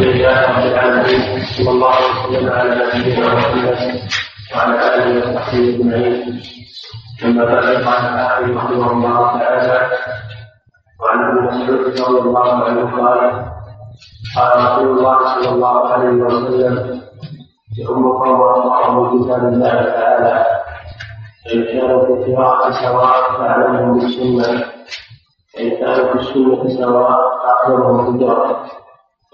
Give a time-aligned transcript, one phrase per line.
[0.00, 1.06] لله رب
[1.56, 1.94] صلى الله
[2.28, 4.00] وسلم على نبينا محمد
[4.54, 6.40] وعلى آله وصحبه اجمعين
[7.24, 9.78] اما بعد قال الحافظ رحمه الله تعالى
[11.00, 13.20] وعن ابن مسعود رضي الله عنه قال
[14.36, 17.00] قال رسول الله صلى الله عليه وسلم.
[17.78, 20.46] يؤم قوم الله بكتاب الله تعالى
[21.44, 24.64] فان كانوا في القراءه سواء فاعلمهم بالسنه
[25.54, 27.10] فان كانوا في السنة سواء
[27.42, 28.56] فاعلمهم بالدرجه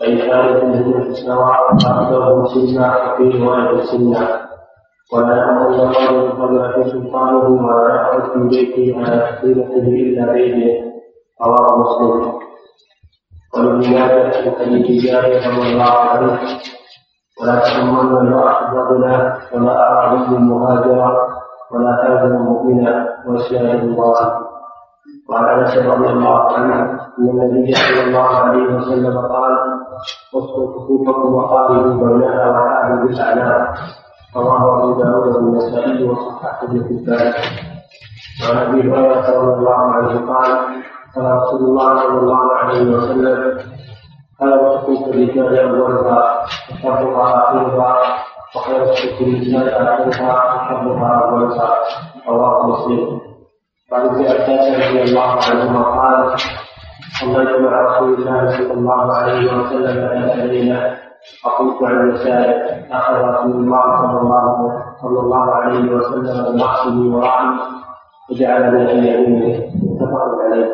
[0.00, 4.46] فإن كانت الهجرة سواء فأكثرهم سنا وفي رواية سنا
[5.12, 10.84] ولا الله قبل في سلطانه ولا يخرج في بيته على سفينته إلا بيده
[11.42, 12.32] رواه مسلم.
[13.56, 16.38] وابن ماجه في حديث جابر رضي الله عنه.
[17.42, 21.18] ولا تأمن المرأة الرجل ولا أعرض مهاجرا
[21.72, 24.46] ولا هاجر مؤمنا واسناد الله.
[25.30, 26.74] وعن أنس رضي الله عنه
[27.18, 29.75] أن النبي صلى الله عليه وسلم قال
[30.34, 33.74] وصلوا صفوفكم وقاربوا بينها وحاولوا بالاعناق
[34.36, 37.32] رواه ابو داود والنسائي وصححه ابن حبان
[38.42, 40.50] وعن ابي هريره رضي الله عنه قال
[41.16, 43.58] قال رسول الله صلى الله عليه وسلم
[44.40, 46.44] خير صفوف الرجال اولها
[46.84, 47.96] وشرها اخرها
[48.56, 51.74] وخير صفوف النساء اخرها وشرها اولها
[52.28, 53.20] رواه مسلم
[53.92, 56.36] وعن ابن عباس رضي الله عنهما قال
[57.20, 60.96] صليت مع رسول الله صلى الله عليه وسلم ذات ليله
[61.44, 62.54] فقلت عن يساره
[62.92, 64.44] أخذ رسول الله صلى الله
[65.02, 67.60] صلى الله عليه وسلم بنصبي ورحمة
[68.30, 70.72] وجعلني عن يمينه متفق عليه.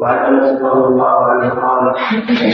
[0.00, 1.94] وعن أنس رضي الله عنه قال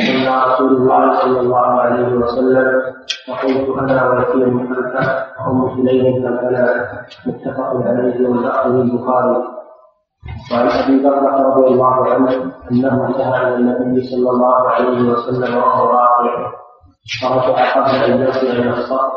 [0.06, 2.82] صلى رسول الله صلى الله عليه وسلم
[3.28, 6.64] وقلت أنا ويتيم خلفه وام سليم خلفنا
[7.26, 8.28] متفق عليه.
[8.28, 9.59] واللفظ للبخاري
[10.52, 12.30] وعن أبي بكر رضي الله عنه
[12.70, 16.50] أنه سال النبي صلى الله عليه وسلم وهو راكع
[17.22, 19.10] فرجع قبل أن يصل إلى الصف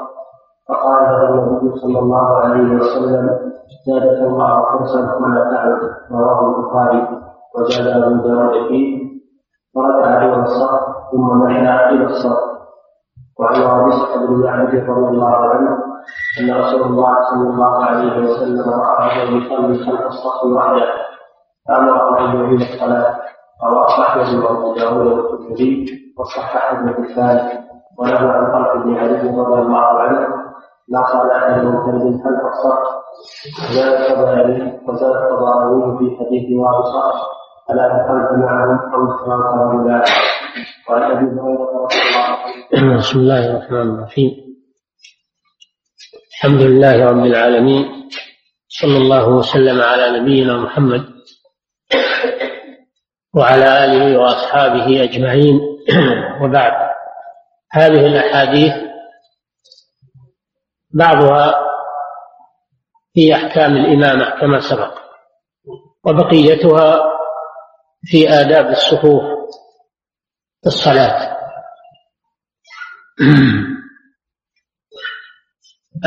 [0.69, 3.29] فقال له النبي صلى الله عليه وسلم
[3.87, 5.79] زادك الله حرصا ولا تعد
[6.11, 7.07] رواه البخاري
[7.55, 9.03] وزاد أبو داود فيه.
[9.75, 10.79] فرجع إلى الصف
[11.11, 12.37] ثم مشى إلى الصف.
[13.39, 15.77] وعن وابصه بن معبد رضي الله عنه
[16.39, 20.85] أن رسول الله صلى الله عليه وسلم رأى رجلا يصلي خلف الصف وحده.
[21.67, 23.19] فامره ان يعيد الصلاه
[23.63, 25.85] رواه احمد وابو داود والترمذي
[26.17, 27.63] وصححه ابن حبان
[27.99, 30.27] وله عن طلق بن علي رضي الله عنه
[30.87, 33.03] لا صلاه لمنفرد خلف الصف
[33.73, 37.33] زاد الطبراني وزاد الطبراني في حديث وابصه
[37.67, 40.03] فلا دخلت معهم أو اشتراك رجلان
[40.89, 44.31] وعن أبي هريرة رضي الله عنه بسم الله الرحمن الرحيم.
[46.33, 47.85] الحمد لله رب العالمين
[48.67, 51.13] صلى الله وسلم على نبينا محمد
[53.33, 55.59] وعلى آله وأصحابه أجمعين.
[56.41, 56.93] وبعد.
[57.71, 58.73] هذه الأحاديث
[60.91, 61.55] بعضها
[63.13, 64.97] في أحكام الإمامة كما سبق
[66.05, 67.03] وبقيتها
[68.05, 69.23] في آداب الصفوف
[70.61, 71.37] في الصلاة.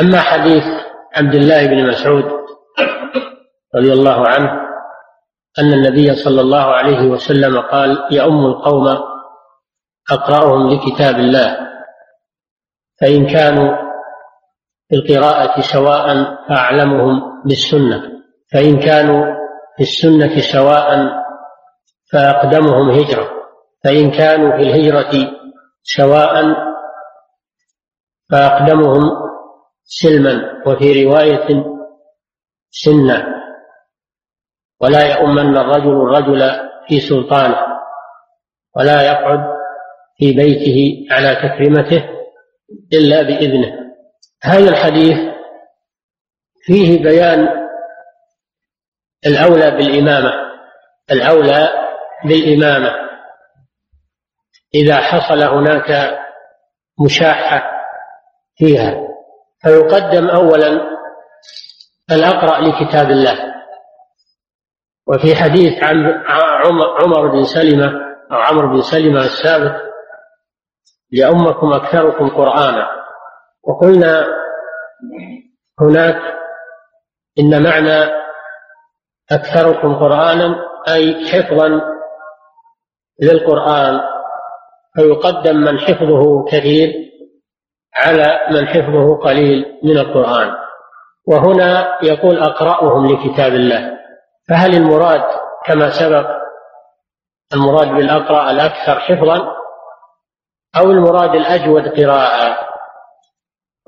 [0.00, 0.64] أما حديث
[1.14, 2.24] عبد الله بن مسعود
[3.74, 4.65] رضي الله عنه
[5.58, 8.86] أن النبي صلى الله عليه وسلم قال يؤم القوم
[10.10, 11.58] أقرأهم لكتاب الله.
[13.00, 13.76] فإن كانوا
[14.88, 18.02] في القراءة سواء فأعلمهم بالسنة.
[18.52, 19.24] فإن كانوا
[19.76, 21.08] في السنة سواء
[22.12, 23.30] فأقدمهم هجرة.
[23.84, 25.32] فإن كانوا في الهجرة
[25.82, 26.56] سواء
[28.30, 29.02] فأقدمهم
[29.84, 30.62] سلما.
[30.66, 31.64] وفي رواية
[32.70, 33.35] سنا
[34.80, 36.50] ولا يؤمن الرجل الرجل
[36.88, 37.56] في سلطانه
[38.76, 39.40] ولا يقعد
[40.18, 42.08] في بيته على تكريمته
[42.92, 43.72] إلا بإذنه.
[44.42, 45.18] هذا الحديث
[46.66, 47.48] فيه بيان
[49.26, 50.32] الأولى بالإمامة
[51.10, 51.68] الأولى
[52.24, 52.92] بالإمامة.
[54.74, 56.18] إذا حصل هناك
[57.04, 57.70] مشاحة
[58.56, 58.94] فيها
[59.62, 60.80] فيقدم أولا
[62.10, 63.55] الأقرأ لكتاب الله.
[65.08, 66.22] وفي حديث عن
[67.04, 67.92] عمر بن سلمة
[68.32, 69.86] أو عمرو بن سلمة السابق
[71.12, 72.88] لأمكم أكثركم قرآنا.
[73.64, 74.26] وقلنا
[75.80, 76.22] هناك
[77.38, 78.12] إن معنى
[79.32, 80.56] أكثركم قرآنا
[80.88, 81.80] أي حفظا
[83.22, 84.00] للقرآن
[84.96, 86.92] فيقدم من حفظه كثير
[87.94, 90.54] على من حفظه قليل من القرآن.
[91.28, 93.95] وهنا يقول أقرأهم لكتاب الله.
[94.48, 95.22] فهل المراد
[95.66, 96.26] كما سبق
[97.54, 99.56] المراد بالأقرأ الأكثر حفظا
[100.76, 102.58] أو المراد الأجود قراءة؟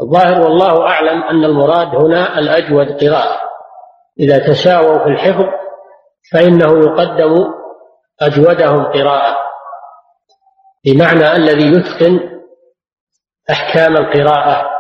[0.03, 3.41] الظاهر والله أعلم أن المراد هنا الأجود قراءة.
[4.21, 5.45] إذا تساووا في الحفظ
[6.33, 7.55] فإنه يقدم
[8.21, 9.37] أجودهم قراءة.
[10.85, 12.41] بمعنى الذي يتقن
[13.51, 14.71] أحكام القراءة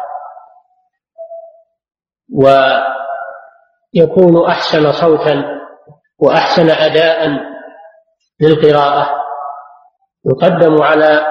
[3.94, 5.57] ويكون أحسن صوتا
[6.18, 7.28] وأحسن أداء
[8.40, 9.18] للقراءة.
[10.26, 11.26] يقدم على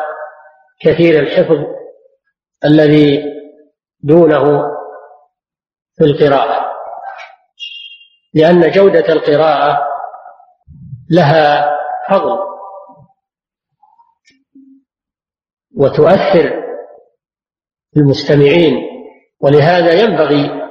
[0.81, 1.57] كثير الحفظ
[2.65, 3.23] الذي
[4.03, 4.43] دونه
[5.97, 6.67] في القراءة
[8.33, 9.87] لأن جودة القراءة
[11.09, 11.77] لها
[12.09, 12.37] فضل
[15.75, 16.63] وتؤثر
[17.97, 18.77] المستمعين
[19.41, 20.66] ولهذا ينبغي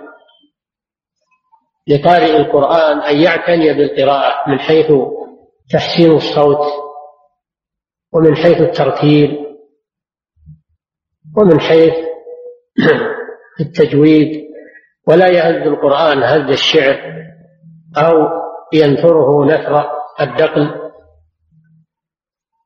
[1.88, 4.92] لقارئ القرآن أن يعتني بالقراءة من حيث
[5.72, 6.66] تحسين الصوت
[8.12, 9.46] ومن حيث الترتيل
[11.36, 11.94] ومن حيث
[13.60, 14.46] التجويد.
[15.08, 16.98] ولا يهز القرآن هز الشعر
[17.96, 18.14] أو
[18.72, 19.90] ينثره نثر
[20.20, 20.90] الدقل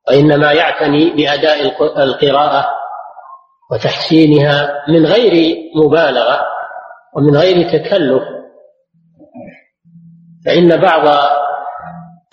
[0.09, 1.67] وإنما يعتني بأداء
[2.03, 2.67] القراءة
[3.71, 6.41] وتحسينها من غير مبالغة
[7.17, 8.40] ومن غير تكلف.
[10.47, 11.31] فإن بعض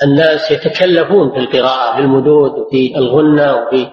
[0.03, 3.87] الناس يتكلفون في القراءة بالمدود وفي الغنة وفي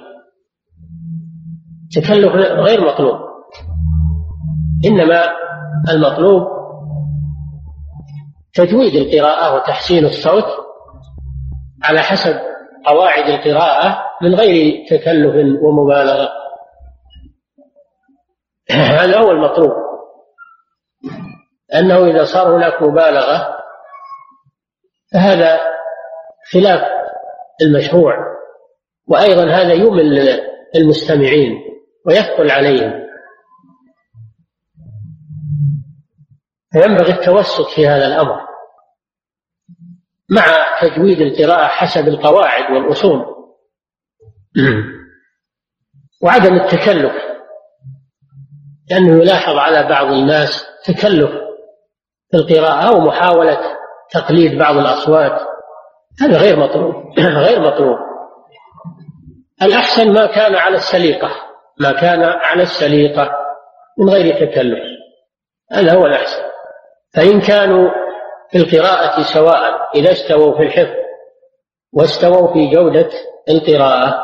[1.92, 3.18] تكلف غير مطلوب.
[4.84, 5.22] إنما
[5.90, 6.42] المطلوب
[8.54, 10.46] تجويد القراءة وتحسين الصوت
[11.82, 12.40] على حسب
[12.86, 16.28] قواعد القراءة من غير تكلف ومبالغة.
[19.00, 19.72] هذا هو المطلوب.
[21.74, 23.63] أنه إذا صار هناك مبالغة
[25.14, 25.60] فهذا
[26.52, 26.80] خلاف
[27.62, 28.14] المشروع
[29.06, 30.40] وأيضا هذا يمل
[30.76, 31.52] المستمعين
[32.06, 33.04] ويثقل عليهم.
[36.72, 38.40] فينبغي التوسط في هذا الأمر
[40.30, 40.42] مع
[40.80, 43.24] تجويد القراءة حسب القواعد والأصول
[46.22, 47.12] وعدم التكلف
[48.90, 51.30] لأنه يلاحظ على بعض الناس تكلف
[52.30, 55.40] في القراءة أو محاولة تقليد بعض الأصوات.
[56.20, 56.94] هذا غير مطلوب.
[57.18, 57.98] غير مطلوب.
[59.62, 61.30] الأحسن ما كان على السليقة.
[61.80, 63.30] ما كان على السليقة
[63.98, 64.84] من غير تكلف.
[65.72, 66.42] هذا هو الأحسن.
[67.14, 67.90] فإن كانوا
[68.50, 71.04] في القراءة سواء إذا استووا في الحفظ
[71.92, 73.10] واستووا في جودة
[73.48, 74.20] القراءة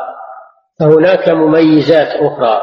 [0.79, 2.61] فهناك مميزات أخرى.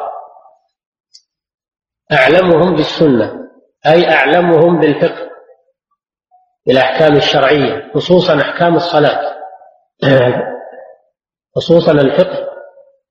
[2.12, 3.32] أعلمهم بالسنة
[3.87, 5.29] أي أعلمهم بالفقه.
[6.69, 9.35] بالأحكام الشرعية خصوصا أحكام الصلاة.
[11.56, 12.49] خصوصا الفقه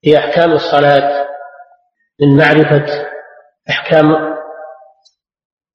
[0.01, 1.27] في أحكام الصلاة
[2.21, 2.85] من معرفة
[3.69, 4.15] أحكام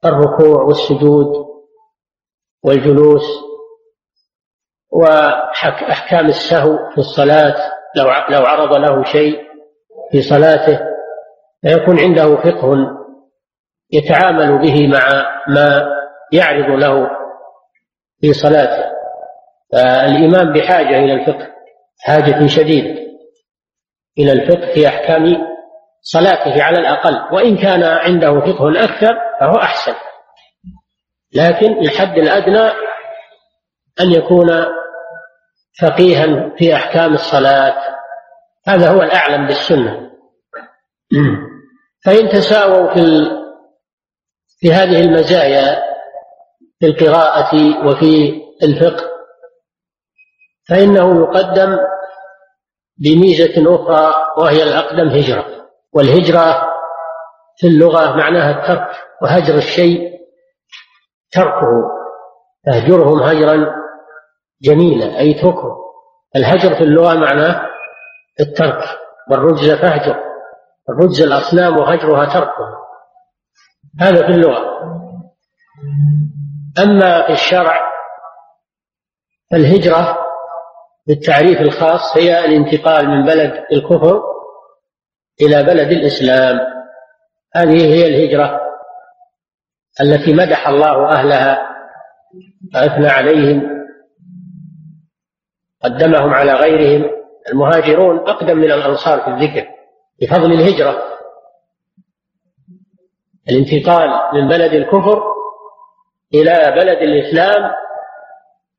[0.05, 1.27] الركوع والسجود
[2.65, 3.23] والجلوس
[4.93, 7.55] وأحكام السهو في الصلاة
[7.97, 9.43] لو لو عرض له شيء
[10.13, 10.81] في صلاته
[11.63, 12.77] فيكون عنده فقه
[13.93, 15.09] يتعامل به مع
[15.49, 15.87] ما
[16.33, 17.22] يعرض له
[18.23, 18.93] في صلاته.
[19.73, 21.49] فالإمام بحاجة إلى الفقه
[22.01, 23.03] حاجة شديدة.
[24.19, 25.37] إلى الفقه في أحكام
[26.01, 29.95] صلاته على الأقل وإن كان عنده فقه أكثر فهو أحسن.
[31.35, 32.71] لكن الحد الأدنى
[34.01, 34.67] أن يكون
[35.81, 37.75] فقيها في أحكام الصلاة.
[38.67, 40.11] هذا هو الأعلم بالسنة.
[42.05, 43.31] فإن تساووا في
[44.59, 45.92] في هذه المزايا
[46.83, 49.05] في القراءة وفي الفقه
[50.69, 51.79] فإنه يقدم
[52.99, 55.47] بميزة أخرى وهي الأقدم هجرة.
[55.95, 56.73] والهجرة
[57.57, 58.89] في اللغة معناها الترك
[59.23, 60.21] وهجر الشيء
[61.33, 61.83] تركه
[62.65, 63.75] تهجرهم هجرا
[64.63, 65.77] جميلا أي اتركه.
[66.37, 67.67] الهجر في اللغة معناه
[68.41, 68.85] الترك
[69.31, 70.17] والرجز فهجر
[70.91, 72.77] الرجز الأصنام وهجرها تركه.
[74.01, 74.73] هذا في اللغة.
[76.79, 77.81] أما في الشرع
[79.51, 80.19] فالهجرة
[81.07, 84.23] بالتعريف الخاص هي الانتقال من بلد الكفر
[85.41, 86.61] إلى بلد الإسلام.
[87.55, 88.61] هذه هي الهجرة
[90.01, 91.69] التي مدح الله أهلها
[92.75, 93.87] وأثنى عليهم
[95.85, 97.11] قدمهم على غيرهم.
[97.53, 99.69] المهاجرون أقدم من الأنصار في الذكر
[100.23, 101.03] بفضل الهجرة.
[103.51, 105.32] الانتقال من بلد الكفر
[106.35, 107.71] إلى بلد الإسلام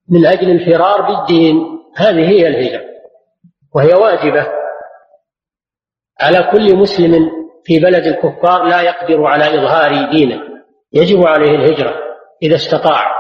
[0.09, 1.79] من أجل الفرار بالدين.
[1.95, 2.83] هذه هي الهجرة
[3.75, 4.47] وهي واجبة
[6.21, 7.29] على كل مسلم
[7.63, 10.41] في بلد الكفار لا يقدر على إظهار دينه.
[10.93, 11.93] يجب عليه الهجرة
[12.43, 13.11] إذا استطاع.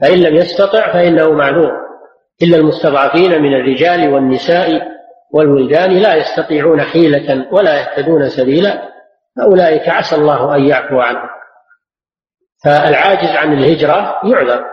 [0.00, 1.72] فإن لم يستطع فإنه معذور.
[2.42, 4.82] إلا المستضعفين من الرجال والنساء
[5.34, 8.92] والولدان لا يستطيعون حيلة ولا يهتدون سبيلا.
[9.36, 11.41] فأولئك عسى الله أن يعفو عنهم.
[12.64, 14.64] فالعاجز عن الهجرة يعذر.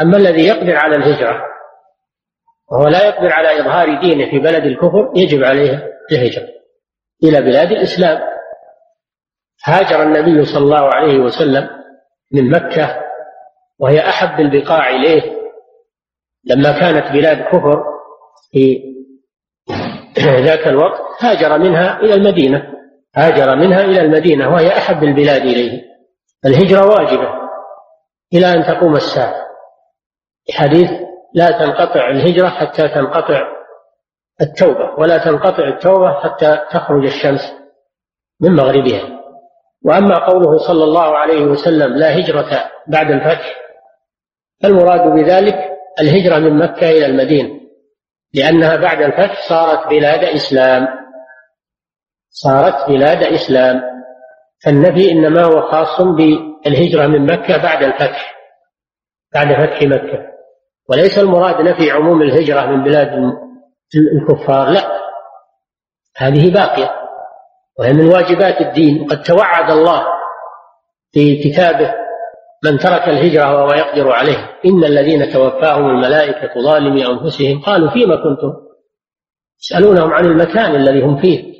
[0.00, 1.42] أما الذي يقدر على الهجرة
[2.72, 6.48] وهو لا يقدر على إظهار دينه في بلد الكفر يجب عليه الهجرة.
[7.24, 8.18] إلى بلاد الإسلام.
[9.64, 11.68] هاجر النبي صلى الله عليه وسلم
[12.32, 13.00] من مكة
[13.78, 15.36] وهي أحب البقاع إليه.
[16.44, 17.84] لما كانت بلاد كفر
[18.52, 18.82] في
[20.18, 22.72] ذاك الوقت هاجر منها إلى المدينة.
[23.16, 25.95] هاجر منها إلى المدينة وهي أحب البلاد إليه.
[26.46, 27.28] الهجرة واجبة
[28.34, 29.46] إلى أن تقوم الساعة.
[30.54, 30.90] حديث
[31.34, 33.42] لا تنقطع الهجرة حتى تنقطع
[34.40, 37.40] التوبة ولا تنقطع التوبة حتى تخرج الشمس
[38.40, 39.20] من مغربها.
[39.84, 43.56] وأما قوله صلى الله عليه وسلم لا هجرة بعد الفتح
[44.62, 45.54] فالمراد بذلك
[46.00, 47.60] الهجرة من مكة إلى المدينة
[48.34, 50.88] لأنها بعد الفتح صارت بلاد إسلام.
[52.30, 53.95] صارت بلاد إسلام.
[54.64, 58.36] فالنبي إنما هو خاص بالهجرة من مكة بعد الفتح
[59.34, 60.26] بعد فتح مكة.
[60.88, 63.08] وليس المراد نفي عموم الهجرة من بلاد
[64.12, 65.00] الكفار لا.
[66.16, 66.90] هذه باقية
[67.78, 69.06] وهي من واجبات الدين.
[69.06, 70.06] قد توعد الله
[71.12, 71.94] في كتابه
[72.64, 74.50] من ترك الهجرة وهو يقدر عليه.
[74.64, 78.52] إن الذين توفاهم الملائكة ظالمي أنفسهم قالوا فيما كنتم
[79.60, 81.56] يسألونهم عن المكان الذي هم فيه؟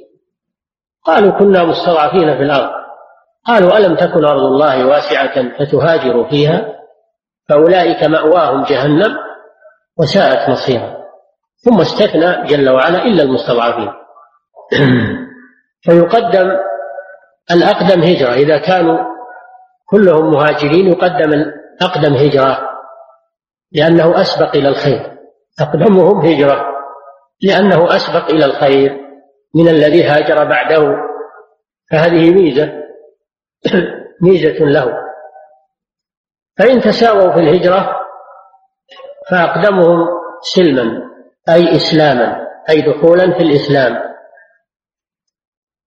[1.04, 2.85] قالوا كنا مستضعفين في الأرض.
[3.46, 6.76] قالوا ألم تكن أرض الله واسعة فتهاجروا فيها؟
[7.48, 9.16] فأولئك مأواهم جهنم
[9.98, 10.96] وساءت مصيرا.
[11.56, 13.92] ثم استثنى جل وعلا إلا المستضعفين.
[15.84, 16.52] فيقدم
[17.50, 18.32] الأقدم هجرة.
[18.32, 18.98] إذا كانوا
[19.86, 22.68] كلهم مهاجرين يقدم الأقدم هجرة
[23.72, 25.16] لأنه أسبق إلى الخير.
[25.60, 26.66] أقدمهم هجرة
[27.42, 29.00] لأنه أسبق إلى الخير
[29.54, 30.96] من الذي هاجر بعده.
[31.90, 32.85] فهذه ميزة.
[34.22, 35.06] ميزة له.
[36.58, 38.00] فإن تساووا في الهجرة
[39.30, 40.06] فأقدمهم
[40.40, 41.02] سلما
[41.48, 44.02] أي إسلاما أي دخولا في الإسلام.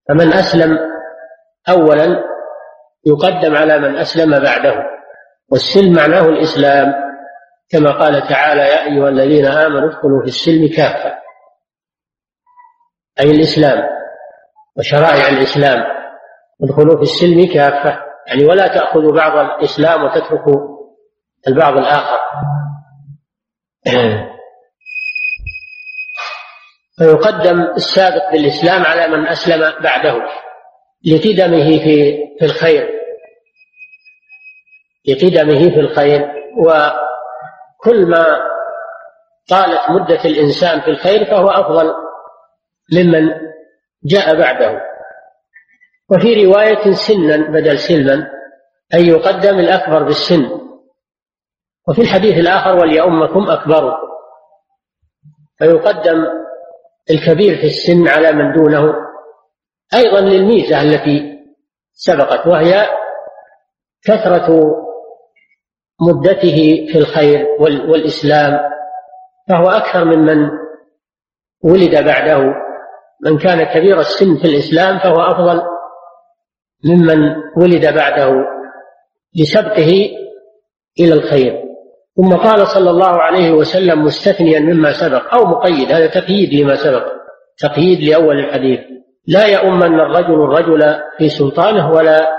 [0.10, 0.80] فمن أسلم
[1.70, 2.24] أولا
[3.06, 4.74] يقدم على من أسلم بعده
[5.52, 7.10] والسلم معناه الإسلام.
[7.72, 11.20] كما قال تعالى يا أيها الذين آمنوا ادخلوا في السلم كافة.
[13.20, 13.90] أي الإسلام
[14.78, 15.99] وشرائع الإسلام.
[16.64, 18.10] ادخلوا في السلم كافة.
[18.28, 20.80] يعني ولا تأخذوا بعض الإسلام وتتركوا
[21.48, 22.20] البعض الآخر.
[27.00, 30.16] فيقدم السابق بالإسلام على من أسلم بعده
[31.06, 32.90] لقدمه في في الخير.
[35.08, 36.28] لقدمه في الخير.
[36.58, 38.40] وكل ما
[39.50, 41.94] طالت مدة الإنسان في الخير فهو أفضل
[42.94, 43.30] ممن
[44.06, 44.89] جاء بعده.
[46.12, 48.32] وفي رواية سنا بدل سلما
[48.94, 50.60] أن يقدم الأكبر بالسن.
[51.88, 54.10] وفي الحديث الآخر وليؤمكم أكبركم
[55.58, 56.26] فيقدم
[57.12, 58.94] الكبير في السن على من دونه.
[59.94, 61.40] أيضا للميزة التي
[61.94, 62.90] سبقت وهي
[64.04, 64.76] كثرة
[66.02, 68.60] مدته في الخير والإسلام.
[69.50, 70.50] فهو أكثر ممن
[71.64, 72.54] ولد بعده.
[73.22, 75.79] من كان كبير السن في الإسلام فهو أفضل.
[76.86, 78.46] ممن ولد بعده
[79.36, 80.10] لسبقه
[81.00, 81.64] إلى الخير.
[82.18, 87.04] ثم قال صلى الله عليه وسلم مستثنيا مما سبق أو مقيد هذا تقييد لما سبق
[87.58, 88.80] تقييد لأول الحديث.
[89.28, 92.30] لا يؤمن الرجل الرجل في سلطانه ولا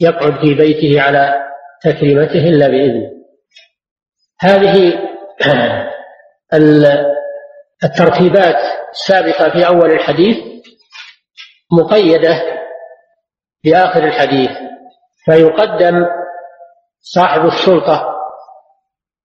[0.00, 1.34] يقعد في بيته على
[1.82, 3.10] تكريمته إلا بإذنه.
[4.40, 4.98] هذه
[7.84, 8.56] الترتيبات
[8.92, 10.36] السابقة في أول الحديث
[11.72, 12.42] مقيدة
[13.64, 14.50] في آخر الحديث
[15.24, 16.06] فيقدم
[17.00, 18.14] صاحب السلطة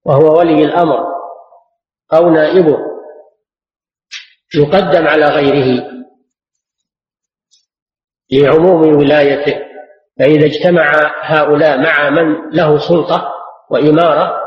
[0.05, 1.05] وهو ولي الأمر
[2.13, 2.77] أو نائبه
[4.55, 5.89] يقدم على غيره
[8.31, 9.59] لعموم ولايته
[10.19, 10.91] فإذا اجتمع
[11.21, 13.31] هؤلاء مع من له سلطة
[13.69, 14.37] وإمارة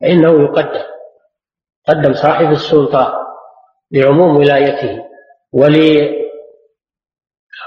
[0.00, 0.82] فإنه يقدم
[1.88, 3.18] قدم صاحب السلطة
[3.92, 5.04] لعموم ولايته
[5.52, 6.25] ولي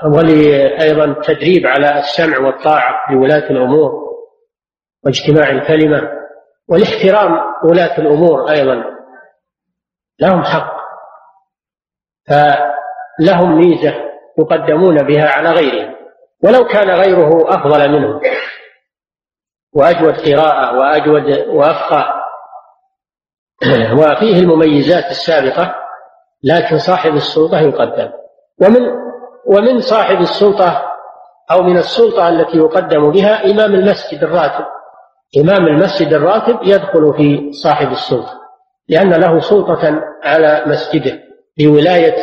[0.06, 3.92] ولي أيضا تدريب على السمع والطاعة لولاة الأمور
[5.06, 6.12] واجتماع الكلمة
[6.68, 8.84] والاحترام ولاة الأمور أيضا.
[10.20, 10.80] لهم حق.
[13.20, 13.94] لهم ميزة
[14.40, 15.96] يقدمون بها على غيرهم.
[16.44, 18.22] ولو كان غيره أفضل منهم.
[19.74, 22.14] وأجود قراءة وأجود وأفقه.
[23.94, 25.76] وفيه المميزات السابقة
[26.44, 28.12] لكن صاحب السلطة يقدم.
[28.62, 29.09] ومن
[29.50, 30.92] ومن صاحب السلطة
[31.52, 34.66] أو من السلطة التي يقدم بها إمام المسجد الراتب.
[35.38, 38.40] إمام المسجد الراتب يدخل في صاحب السلطة
[38.90, 41.20] لأن له سلطة على مسجده
[41.58, 42.16] بولاية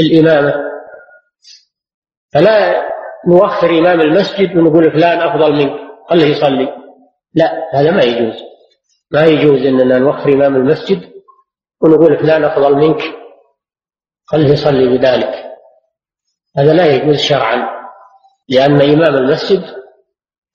[0.00, 0.54] الإمامة.
[2.34, 2.84] فلا
[3.28, 5.80] نوخر إمام المسجد ونقول فلان أفضل منك
[6.10, 6.68] خليه يصلي.
[7.34, 8.42] لا هذا ما يجوز.
[9.10, 11.12] ما يجوز أننا نوخر إمام المسجد
[11.80, 13.02] ونقول فلان أفضل منك
[14.26, 15.53] خليه يصلي بذلك.
[16.56, 17.74] هذا لا يجوز شرعا
[18.48, 19.64] لأن إمام المسجد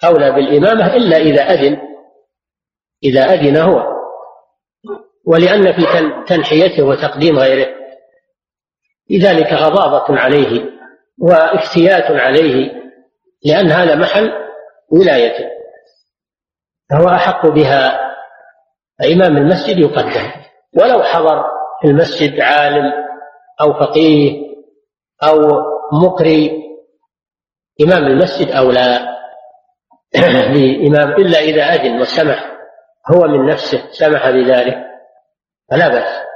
[0.03, 1.77] أولى بالإمامة إلا إذا أذن
[3.03, 3.99] إذا أذن هو
[5.25, 5.81] ولأن في
[6.27, 7.75] تنحيته وتقديم غيره.
[9.09, 10.69] لذلك غضاضة عليه
[11.19, 12.71] وافتيات عليه
[13.45, 14.31] لأن هذا محل
[14.91, 15.45] ولايته.
[16.89, 17.99] فهو أحق بها.
[18.99, 20.31] فإمام المسجد يقدم.
[20.73, 21.43] ولو حضر
[21.81, 22.93] في المسجد عالم
[23.61, 24.49] أو فقيه
[25.23, 25.37] أو
[25.93, 26.51] مقري.
[27.81, 28.99] إمام المسجد أولى
[30.55, 32.51] لإمام إلا إذا أذن وسمح.
[33.11, 34.77] هو من نفسه سمح بذلك.
[35.71, 36.29] فلا بأس.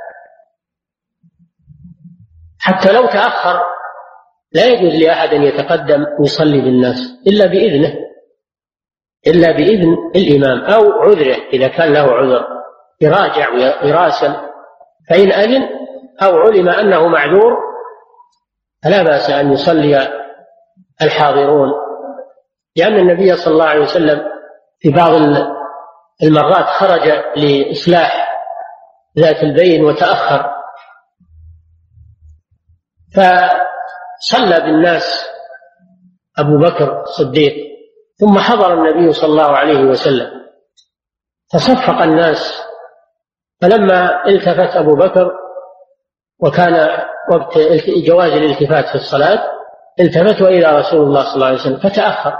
[2.60, 3.62] حتى لو تأخر
[4.52, 7.94] لا يجوز لأحد أن يتقدم ويصلي بالناس إلا بإذنه.
[9.28, 12.48] إلا بإذن الإمام أو عذره إذا كان له عذر.
[13.02, 13.50] يراجع
[13.84, 14.36] ويراسل.
[15.10, 15.70] فإن أذن
[16.22, 17.73] أو علم أنه معذور
[18.84, 20.24] فلا بأس أن يصلي
[21.02, 21.70] الحاضرون
[22.76, 24.22] لأن النبي صلى الله عليه وسلم
[24.80, 25.14] في بعض
[26.24, 28.30] المرات خرج لإصلاح
[29.20, 30.54] ذات البين وتأخر.
[33.16, 35.26] فصلى بالناس
[36.38, 37.54] أبو بكر الصديق
[38.20, 40.44] ثم حضر النبي صلى الله عليه وسلم.
[41.54, 42.64] فصفق الناس
[43.62, 45.32] فلما التفت أبو بكر
[46.40, 46.90] وكان
[47.32, 47.58] وقت
[48.08, 49.44] جواز الالتفات في الصلاة
[50.00, 52.34] التفت وإلى رسول الله صلى الله عليه وسلم فتأخر.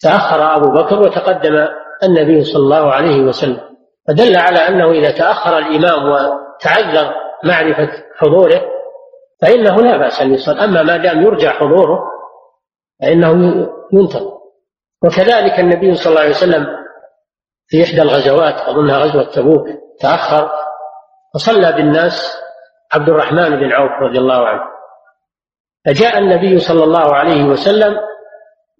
[0.00, 1.68] تأخر أبو بكر وتقدم
[2.02, 3.60] النبي صلى الله عليه وسلم.
[4.08, 7.14] فدل على أنه إذا تأخر الإمام وتعذر
[7.44, 8.62] معرفة حضوره
[9.42, 10.64] فإنه لا بأس أن يصلي.
[10.64, 12.00] أما ما دام يرجى حضوره
[13.00, 13.32] فإنه
[13.92, 14.32] ينتظر.
[15.04, 16.66] وكذلك النبي صلى الله عليه وسلم
[17.66, 19.66] في إحدى الغزوات أظنها غزوة تبوك
[20.00, 20.50] تأخر
[21.34, 22.36] فصلى بالناس
[22.92, 24.62] عبد الرحمن بن عوف رضي الله عنه.
[25.86, 27.96] فجاء النبي صلى الله عليه وسلم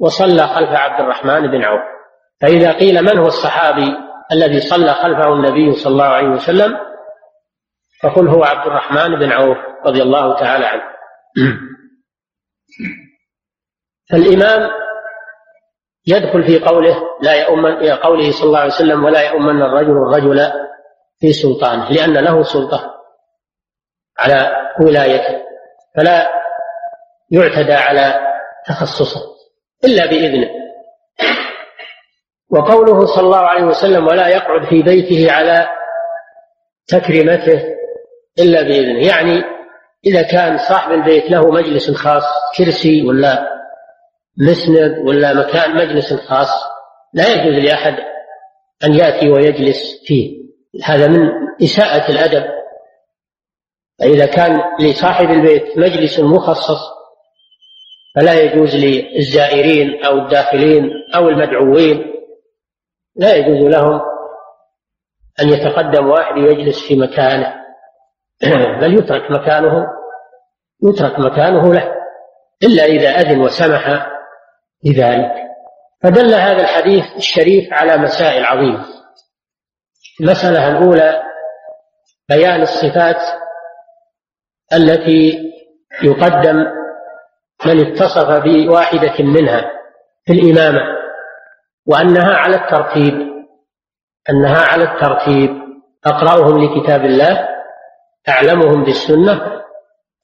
[0.01, 1.83] وصلى خلف عبد الرحمن بن عوف.
[2.41, 3.97] فإذا قيل من هو الصحابي
[4.33, 6.79] الذي صلى خلفه النبي صلى الله عليه وسلم
[8.03, 10.83] فقل هو عبد الرحمن بن عوف رضي الله تعالى عنه.
[14.11, 14.71] فالإمام
[16.07, 20.53] يدخل في قوله لا يؤمن قوله صلى الله عليه وسلم ولا يؤمن الرجل الرجل
[21.21, 22.92] في سلطانه لأن له سلطة.
[24.19, 25.43] على ولايته
[25.97, 26.29] فلا
[27.31, 28.21] يعتدى على
[28.67, 29.21] تخصصه
[29.85, 30.49] إلا بإذنه.
[32.51, 35.69] وقوله صلى الله عليه وسلم ولا يقعد في بيته على
[36.89, 37.63] تكريمته
[38.39, 39.43] إلا بإذنه يعني
[40.07, 42.25] إذا كان صاحب البيت له مجلس خاص
[42.57, 43.49] كرسي ولا
[44.39, 46.49] مسند ولا مكان مجلس خاص
[47.15, 47.95] لا يجوز لأحد
[48.85, 50.43] أن يأتي ويجلس فيه.
[50.85, 51.29] هذا من
[51.63, 52.45] إساءة الأدب.
[54.03, 56.81] فإذا كان لصاحب البيت مجلس مخصص
[58.17, 62.15] فلا يجوز للزائرين أو الداخلين أو المدعوين
[63.17, 64.01] لا يجوز لهم
[65.41, 67.55] أن يتقدم واحد ويجلس في مكانه.
[68.81, 69.87] بل يترك مكانه
[70.83, 71.95] يترك مكانه له
[72.63, 74.11] إلا إذا أذن وسمح
[74.85, 75.33] بذلك
[76.03, 78.85] فدل هذا الحديث الشريف على مسائل عظيمة.
[80.21, 81.23] المسألة الأولى
[82.29, 83.43] بيان الصفات
[84.75, 85.53] التي
[86.03, 86.57] يقدم
[87.67, 89.71] من اتصف بواحدة منها
[90.25, 90.81] في الإمامة
[91.87, 93.33] وأنها على الترتيب
[94.31, 95.63] أنها على الترتيب.
[96.07, 97.49] أقرأهم لكتاب الله
[98.29, 99.63] أعلمهم بالسنة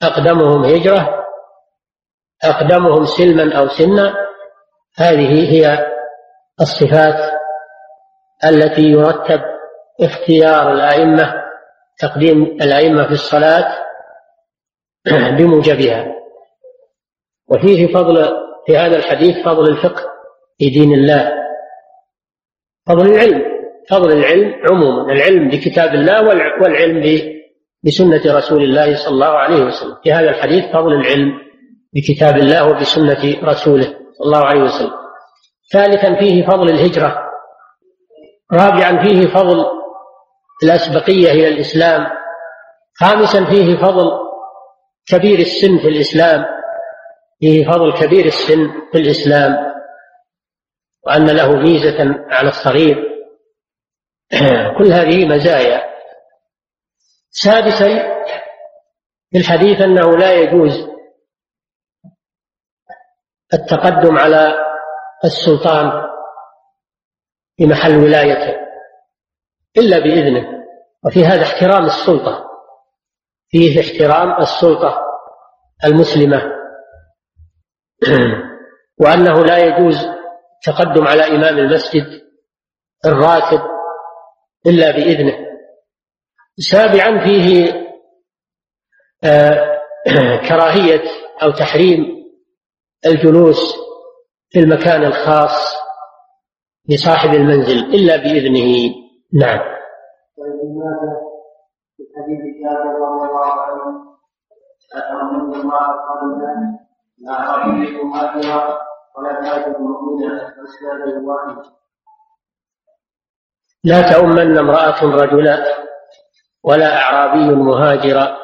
[0.03, 1.25] أقدمهم هجرة
[2.43, 4.15] أقدمهم سلما أو سنا
[4.97, 5.85] هذه هي
[6.61, 7.39] الصفات
[8.45, 9.41] التي يرتب
[10.01, 11.33] اختيار الأئمة
[11.99, 13.88] تقديم الأئمة في الصلاة
[15.37, 16.15] بموجبها.
[17.49, 18.27] وفيه فضل
[18.67, 20.03] في هذا الحديث فضل الفقه
[20.57, 21.33] في دين الله.
[22.87, 23.41] فضل العلم
[23.89, 26.27] فضل العلم عموما العلم بكتاب الله
[26.61, 27.21] والعلم
[27.83, 29.95] بسنة رسول الله صلى الله عليه وسلم.
[30.03, 31.33] في هذا الحديث فضل العلم
[31.93, 34.93] بكتاب الله وبسنة رسوله صلى الله عليه وسلم.
[35.71, 37.23] ثالثا فيه فضل الهجرة.
[38.53, 39.65] رابعا فيه فضل
[40.63, 42.07] الأسبقية إلى الإسلام.
[42.99, 44.28] خامسا فيه فضل
[45.09, 46.45] كبير السن في الإسلام
[47.39, 49.69] فيه فضل كبير السن في الإسلام
[51.05, 53.09] وأن له ميزة على الصغير.
[54.77, 55.89] كل هذه مزايا.
[57.29, 57.87] سادسا
[59.31, 60.89] في الحديث أنه لا يجوز
[63.53, 64.53] التقدم على
[65.25, 65.91] السلطان
[67.57, 68.59] في محل ولايته
[69.77, 70.65] إلا بإذنه
[71.05, 72.48] وفي هذا احترام السلطة.
[73.49, 74.99] فيه احترام السلطة
[75.85, 76.41] المسلمة.
[79.01, 79.95] وأنه لا يجوز
[80.67, 82.21] التقدم على إمام المسجد
[83.05, 83.61] الراتب
[84.67, 85.49] إلا بإذنه.
[86.57, 87.73] سابعا فيه
[89.23, 89.79] آه،
[90.49, 91.01] كراهية
[91.43, 92.05] أو تحريم
[93.05, 93.75] الجلوس
[94.49, 95.75] في المكان الخاص
[96.89, 98.93] لصاحب المنزل إلا بإذنه.
[99.33, 99.59] نعم.
[106.09, 106.79] قبلا
[107.17, 107.33] لا
[109.17, 109.41] ولا
[109.79, 110.53] مؤمنا
[113.83, 115.65] لا تؤمن امرأة رجلا
[116.63, 118.37] ولا أعرابي مهاجرا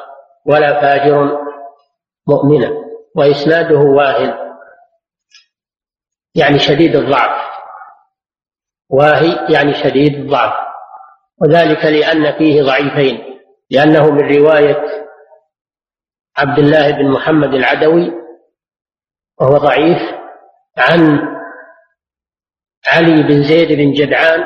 [0.46, 1.38] ولا فاجر
[2.26, 2.70] مؤمنا
[3.16, 4.46] وإسناده واهن
[6.34, 7.46] يعني شديد الضعف.
[8.90, 10.66] واهي يعني شديد الضعف.
[11.42, 15.05] وذلك لأن فيه ضعيفين لأنه من رواية
[16.38, 18.12] عبد الله بن محمد العدوي
[19.40, 20.02] وهو ضعيف
[20.78, 21.18] عن
[22.86, 24.44] علي بن زيد بن جدعان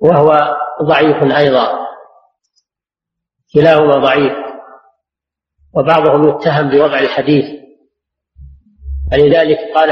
[0.00, 1.84] وهو ضعيف أيضا.
[3.54, 4.32] كلاهما ضعيف
[5.74, 7.44] وبعضهم يتهم بوضع الحديث.
[9.10, 9.90] فلذلك قال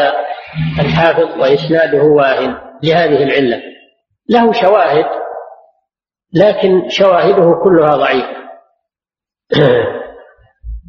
[0.81, 3.63] الحافظ وإسناده واهن لهذه العلة.
[4.29, 5.07] له شواهد
[6.35, 8.43] لكن شواهده كلها ضعيفة.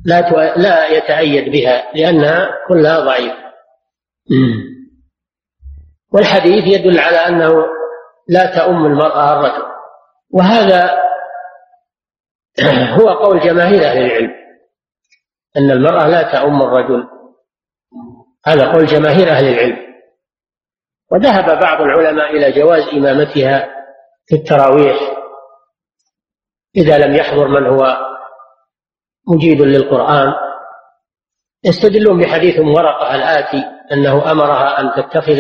[0.05, 0.21] لا
[0.57, 3.43] لا يتأيد بها لأنها كلها ضعيفة
[6.13, 7.53] والحديث يدل على أنه
[8.29, 9.65] لا تؤم المرأة الرجل.
[10.33, 11.03] وهذا
[12.99, 14.31] هو قول جماهير أهل العلم
[15.57, 17.07] أن المرأة لا تؤم الرجل.
[18.45, 19.77] هذا قول جماهير أهل العلم.
[21.11, 23.67] وذهب بعض العلماء إلى جواز إمامتها
[24.25, 24.95] في التراويح
[26.75, 28.12] إذا لم يحضر من هو
[29.27, 30.33] مجيد للقرآن.
[31.65, 35.39] يستدلون بحديث ورقة الآتي أنه أمرها أن تتخذ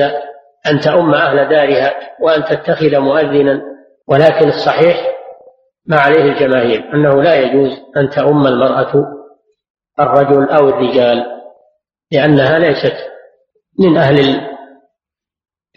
[0.67, 3.61] أن تؤم أهل دارها وأن تتخذ مؤذنا
[4.07, 5.07] ولكن الصحيح
[5.85, 8.93] ما عليه الجماهير أنه لا يجوز أن تؤم المرأة
[9.99, 11.25] الرجل أو الرجال
[12.11, 12.95] لأنها ليست
[13.79, 14.41] من أهل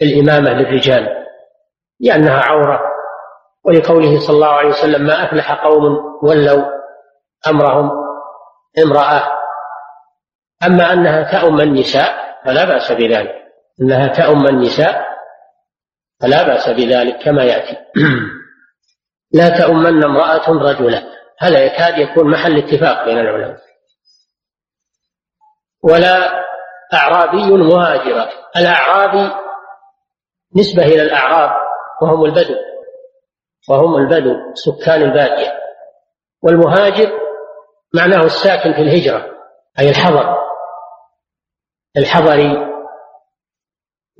[0.01, 1.07] الإمامة للرجال
[1.99, 2.79] لأنها عورة.
[3.65, 5.83] ولقوله صلى الله عليه وسلم ما أفلح قوم
[6.23, 6.76] ولوا
[7.47, 7.91] أمرهم
[8.83, 9.37] امرأة.
[10.63, 13.35] أما أنها تأم النساء فلا بأس بذلك.
[13.81, 15.07] أنها تأم النساء
[16.21, 17.77] فلا بأس بذلك كما يأتي.
[19.37, 21.03] لا تؤمن امرأة رجلا.
[21.39, 23.57] هذا يكاد يكون محل اتفاق بين العلماء.
[25.83, 26.43] ولا
[26.93, 29.31] أعرابي مهاجرا الأعرابي
[30.55, 31.55] نسبة إلى الأعراب
[32.01, 32.55] وهم البدو.
[33.69, 35.53] وهم البدو سكان البادية.
[36.43, 37.26] والمهاجر
[37.93, 39.25] معناه الساكن في الهجرة
[39.79, 40.37] أي الحضر.
[41.97, 42.67] الحضري.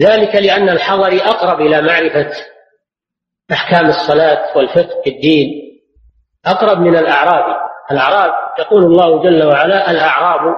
[0.01, 2.31] ذلك لأن الحضري أقرب إلى معرفة
[3.51, 5.47] أحكام الصلاة والفقه في الدين
[6.45, 7.55] أقرب من الأعرابي
[7.91, 10.55] الأعراب يقول الله جل وعلا الأعراب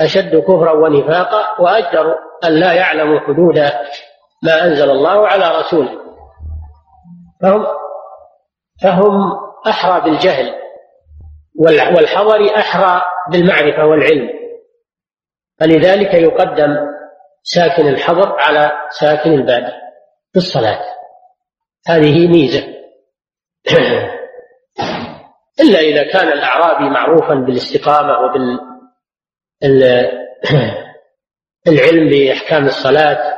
[0.00, 3.58] أشد كفرا ونفاقا وأجدر أن لا يعلموا حدود
[4.42, 6.00] ما أنزل الله على رسوله.
[7.42, 7.66] فهم
[8.82, 9.32] فهم
[9.66, 10.54] أحرى بالجهل.
[11.58, 14.30] والحضر أحرى بالمعرفة والعلم.
[15.60, 16.76] فلذلك يقدم
[17.42, 19.72] ساكن الحضر على ساكن البادي
[20.32, 20.80] في الصلاة.
[21.88, 22.66] هذه ميزة.
[25.60, 28.60] إلا إذا كان الأعرابي معروفا بالاستقامة وبال
[31.68, 33.36] العلم بأحكام الصلاة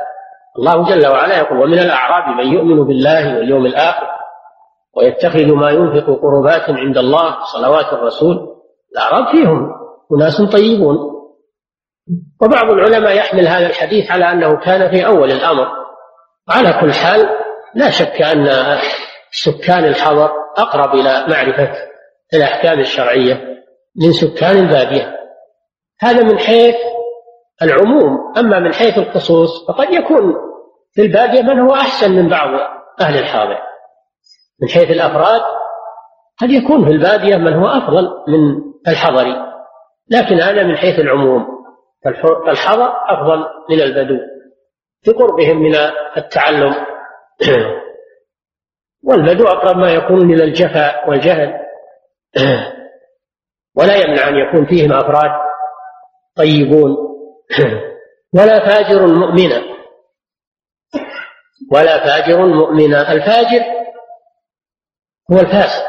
[0.57, 4.18] الله جل وعلا يقول ومن الأعراب من يؤمن بالله واليوم الآخر
[4.97, 8.37] ويتخذ ما ينفق قربات عند الله صلوات الرسول.
[8.91, 9.71] الأعراب فيهم
[10.17, 10.97] أناس طيبون.
[12.41, 15.67] وبعض العلماء يحمل هذا الحديث على أنه كان في أول الأمر.
[16.49, 17.29] على كل حال
[17.75, 18.47] لا شك أن
[19.31, 21.71] سكان الحضر أقرب إلى معرفة
[22.33, 23.41] الأحكام الشرعية
[24.01, 25.15] من سكان البادية.
[26.01, 26.75] هذا من حيث
[27.61, 28.33] العموم.
[28.37, 30.35] أما من حيث الخصوص فقد يكون
[30.93, 32.49] في البادية من هو أحسن من بعض
[33.01, 33.68] أهل الحاضر.
[34.61, 35.41] من حيث الأفراد
[36.41, 39.35] قد يكون في البادية من هو أفضل من الحضري
[40.09, 41.45] لكن هذا من حيث العموم
[42.45, 44.19] فالحضر أفضل من البدو
[45.03, 45.75] في قربهم من
[46.17, 46.75] التعلم.
[49.07, 51.53] والبدو أقرب ما يكون إلى الجفاء والجهل.
[53.77, 55.31] ولا يمنع أن يكون فيهم أفراد
[56.35, 56.97] طيبون.
[58.37, 59.61] ولا فاجر مؤمنا
[61.71, 63.78] ولا فاجر مؤمنا الفاجر
[65.31, 65.85] هو الفاسق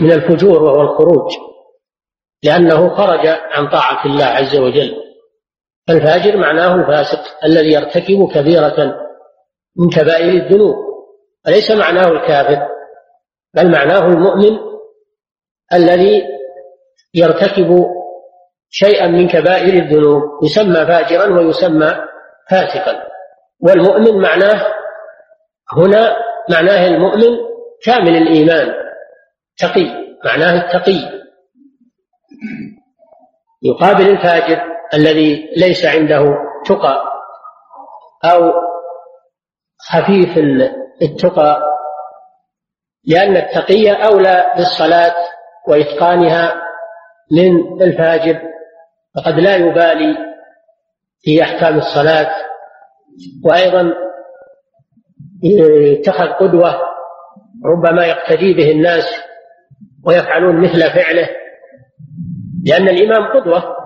[0.00, 1.32] من الفجور وهو الخروج
[2.42, 5.04] لأنه خرج عن طاعة الله عز وجل.
[5.90, 8.96] الفاجر معناه الفاسق الذي يرتكب كبيرة
[9.76, 10.76] من كبائر الذنوب.
[11.46, 12.68] وليس معناه الكافر
[13.54, 14.58] بل معناه المؤمن
[15.72, 16.22] الذي
[17.14, 17.86] يرتكب
[18.70, 21.94] شيئا من كبائر الذنوب يسمى فاجرا ويسمى
[22.50, 23.02] فاسقا.
[23.60, 24.74] والمؤمن معناه
[25.72, 26.16] هنا
[26.50, 27.53] معناه المؤمن
[27.84, 28.74] كامل الإيمان.
[29.58, 29.86] تقي
[30.24, 31.24] معناه التقي.
[33.62, 34.62] يقابل الفاجر
[34.94, 36.24] الذي ليس عنده
[36.66, 37.02] تقى
[38.24, 38.52] أو
[39.92, 40.38] خفيف
[41.02, 41.62] التقى
[43.06, 45.14] لأن التقي أولى بالصلاة
[45.68, 46.62] وإتقانها
[47.32, 48.40] من الفاجر
[49.16, 50.16] فقد لا يبالي
[51.20, 52.34] في أحكام الصلاة.
[53.44, 53.92] وأيضا
[55.98, 56.80] اتخذ قدوة
[57.66, 59.04] ربما يقتدي به الناس
[60.06, 61.28] ويفعلون مثل فعله
[62.64, 63.76] لأن الإمام قدوة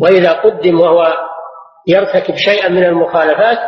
[0.00, 1.12] وإذا قدم وهو
[1.88, 3.58] يرتكب شيئا من المخالفات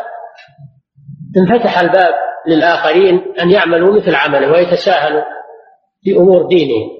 [1.36, 2.14] انفتح الباب
[2.46, 5.22] للآخرين أن يعملوا مثل عمله ويتساهلوا
[6.02, 6.90] في أمور دينهم.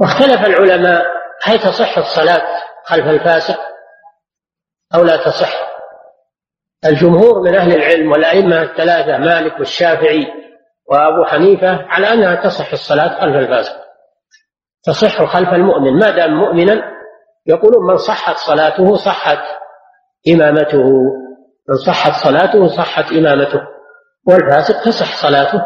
[0.00, 1.06] واختلف العلماء
[1.42, 2.42] هل تصح الصلاة
[2.84, 3.60] خلف الفاسق
[4.94, 5.68] أو لا تصح؟
[6.86, 10.26] الجمهور من أهل العلم والأئمة الثلاثة مالك والشافعي
[10.88, 13.76] وأبو حنيفة على أنها تصح الصلاة خلف الفاسق.
[14.84, 15.98] تصح خلف المؤمن.
[15.98, 16.82] ما دام مؤمنا
[17.46, 19.38] يقولون من صحت صلاته صحت
[20.28, 20.84] إمامته.
[21.68, 23.60] من صحت صلاته صحت إمامته.
[24.28, 25.62] والفاسق تصح صلاته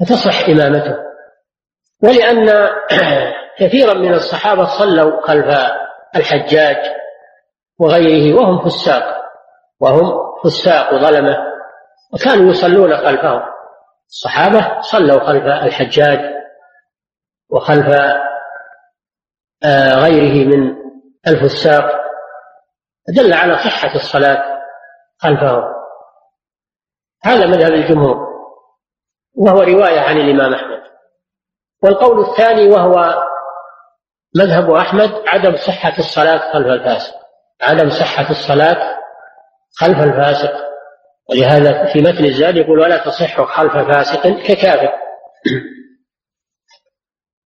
[0.00, 0.96] وتصح إمامته.
[2.02, 2.68] ولأن
[3.60, 5.56] كثيرا من الصحابة صلوا خلف
[6.16, 6.76] الحجاج
[7.78, 9.16] وغيره وهم فساق.
[9.80, 10.12] وهم
[10.44, 11.36] فساق ظلمة.
[12.14, 13.59] وكانوا يصلون خلفهم.
[14.10, 16.20] الصحابة صلوا خلف الحجاج
[17.50, 17.88] وخلف
[19.64, 20.76] آه، غيره من
[21.26, 22.00] الفساق
[23.08, 24.60] دل على صحة الصلاة
[25.18, 25.64] خلفهم.
[27.24, 28.30] هذا مذهب الجمهور
[29.34, 30.80] وهو رواية عن الإمام أحمد.
[31.82, 33.24] والقول الثاني وهو
[34.36, 37.14] مذهب أحمد عدم صحة الصلاة خلف الفاسق.
[37.62, 38.98] عدم صحة الصلاة
[39.76, 40.69] خلف الفاسق.
[41.30, 44.92] ولهذا في متن الزاد يقول ولا تصح خلف فاسق ككافر.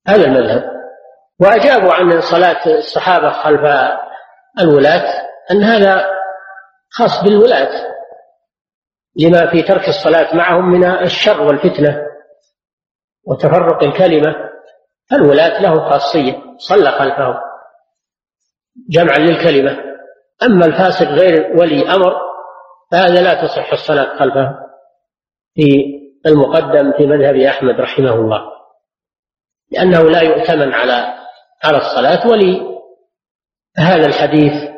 [0.08, 0.74] هذا المذهب.
[1.40, 3.60] وأجابوا عن صلاة الصحابة خلف
[4.60, 6.04] الولاة أن هذا
[6.90, 7.94] خاص بالولاة
[9.16, 12.02] لما في ترك الصلاة معهم من الشر والفتنة
[13.26, 14.34] وتفرق الكلمة
[15.12, 17.34] الولاة له خاصية صلى خلفهم
[18.90, 19.78] جمعا للكلمة.
[20.42, 22.14] أما الفاسق غير ولي أمر
[22.94, 24.58] فهذا لا تصح الصلاة خلفه
[25.54, 25.84] في
[26.26, 28.40] المقدم في مذهب أحمد رحمه الله
[29.70, 31.14] لأنه لا يؤتمن على
[31.64, 34.70] على الصلاة ولهذا الحديث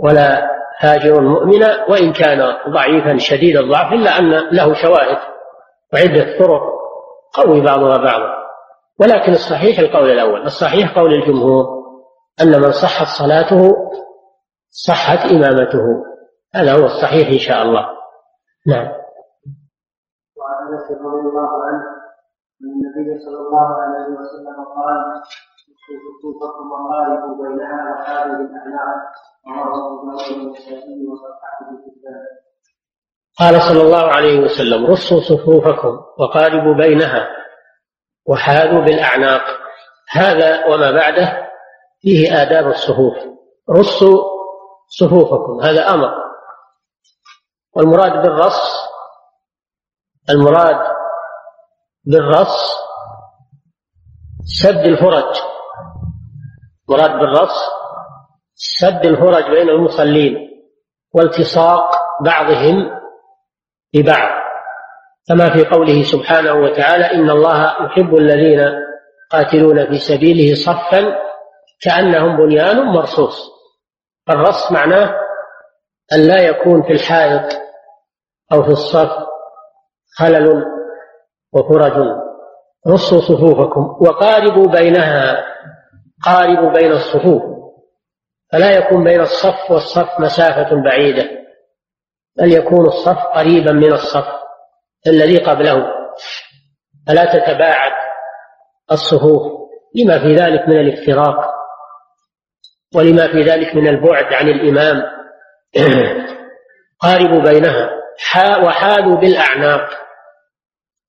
[0.00, 5.18] ولا هاجر مؤمنا وإن كان ضعيفا شديد الضعف إلا أن له شواهد
[5.92, 6.62] وعدة طرق
[7.34, 8.34] قوي بعضها بعضا.
[9.00, 11.66] ولكن الصحيح القول الأول الصحيح قول الجمهور
[12.40, 13.70] أن من صحت صلاته
[14.70, 16.13] صحت إمامته.
[16.54, 17.88] هذا هو الصحيح إن شاء الله.
[18.66, 18.86] نعم.
[20.36, 21.84] وعن أنس رضي الله عنه
[22.62, 25.22] أن النبي صلى الله عليه وسلم قال
[26.22, 29.02] صفوفكم وقاربوا بينها وهذه الاعناق
[33.38, 37.28] قال صلى الله عليه وسلم رصوا صفوفكم وقاربوا بينها
[38.26, 39.42] وحاذوا بالأعناق.
[40.10, 41.48] هذا وما بعده
[42.00, 43.14] فيه آداب الصفوف.
[43.70, 44.22] رصوا
[44.88, 45.60] صفوفكم.
[45.60, 46.24] هذا أمر.
[47.76, 48.84] والمراد بالرص
[50.30, 50.94] المراد
[52.04, 52.84] بالرص
[54.62, 55.36] سد الفرج.
[56.88, 57.70] مراد بالرص
[58.54, 60.36] سد الفرج بين المصلين
[61.14, 61.90] والتصاق
[62.24, 62.90] بعضهم
[63.94, 64.44] ببعض.
[65.28, 68.70] كما في قوله سبحانه وتعالى إن الله يحب الذين
[69.30, 71.18] قاتلون في سبيله صفا
[71.82, 73.50] كأنهم بنيان مرصوص.
[74.30, 75.14] الرص معناه
[76.12, 77.63] أن لا يكون في الحائط
[78.52, 79.10] أو في الصف
[80.18, 80.64] خلل
[81.52, 82.24] وفرج.
[82.88, 85.44] رصوا صفوفكم وقاربوا بينها
[86.24, 87.42] قاربوا بين الصفوف.
[88.52, 91.28] فلا يكون بين الصف والصف مسافة بعيدة
[92.38, 94.26] بل يكون الصف قريبا من الصف
[95.06, 95.86] الذي قبله.
[97.06, 97.92] فلا تتباعد
[98.92, 99.42] الصفوف
[99.94, 101.54] لما في ذلك من الافتراق
[102.94, 105.02] ولما في ذلك من البعد عن الإمام.
[107.02, 108.03] قاربوا بينها.
[108.64, 109.90] وحاذوا بالأعناق.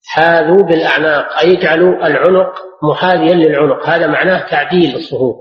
[0.05, 1.39] حاذوا بالأعناق.
[1.39, 3.89] أي اجعلوا العنق محاذيا للعنق.
[3.89, 5.35] هذا معناه تعديل الصفوف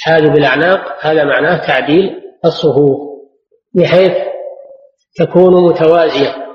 [0.00, 1.06] حاذوا بالأعناق.
[1.06, 3.12] هذا معناه تعديل الصفوف
[3.74, 4.12] بحيث
[5.16, 6.46] تكون متوازية.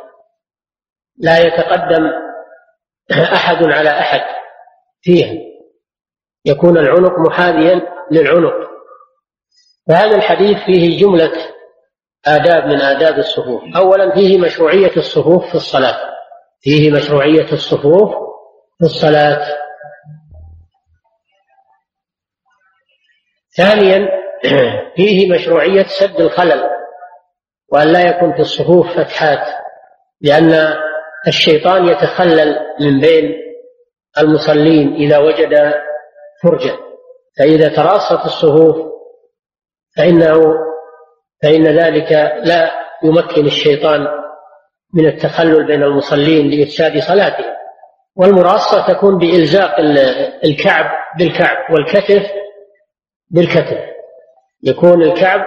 [1.17, 2.11] لا يتقدم
[3.11, 4.21] أحد على أحد
[5.01, 5.33] فيها.
[6.45, 8.67] يكون العنق محاذيا للعنق.
[9.87, 11.31] فهذا الحديث فيه جملة
[12.27, 13.61] آداب من آداب الصفوف.
[13.75, 15.97] أولا فيه مشروعية الصفوف في الصلاة.
[16.61, 18.09] فيه مشروعية الصفوف
[18.79, 19.57] في الصلاة.
[23.57, 24.09] ثانيا
[24.95, 26.69] فيه مشروعية سد الخلل
[27.71, 29.47] وأن لا يكون في الصفوف فتحات
[30.21, 30.75] لأن
[31.27, 33.31] الشيطان يتخلل من بين
[34.17, 35.73] المصلين إذا وجد
[36.43, 36.77] فرجة.
[37.39, 38.75] فإذا تراصت الصفوف
[39.97, 40.66] فإنه
[41.43, 42.11] فإن ذلك
[42.43, 42.71] لا
[43.03, 44.07] يمكن الشيطان
[44.93, 47.57] من التخلل بين المصلين لإفساد صلاتهم.
[48.15, 49.75] والمراصة تكون بإلزاق
[50.43, 50.85] الكعب
[51.19, 52.31] بالكعب والكتف
[53.29, 53.77] بالكتف.
[54.63, 55.45] يكون الكعب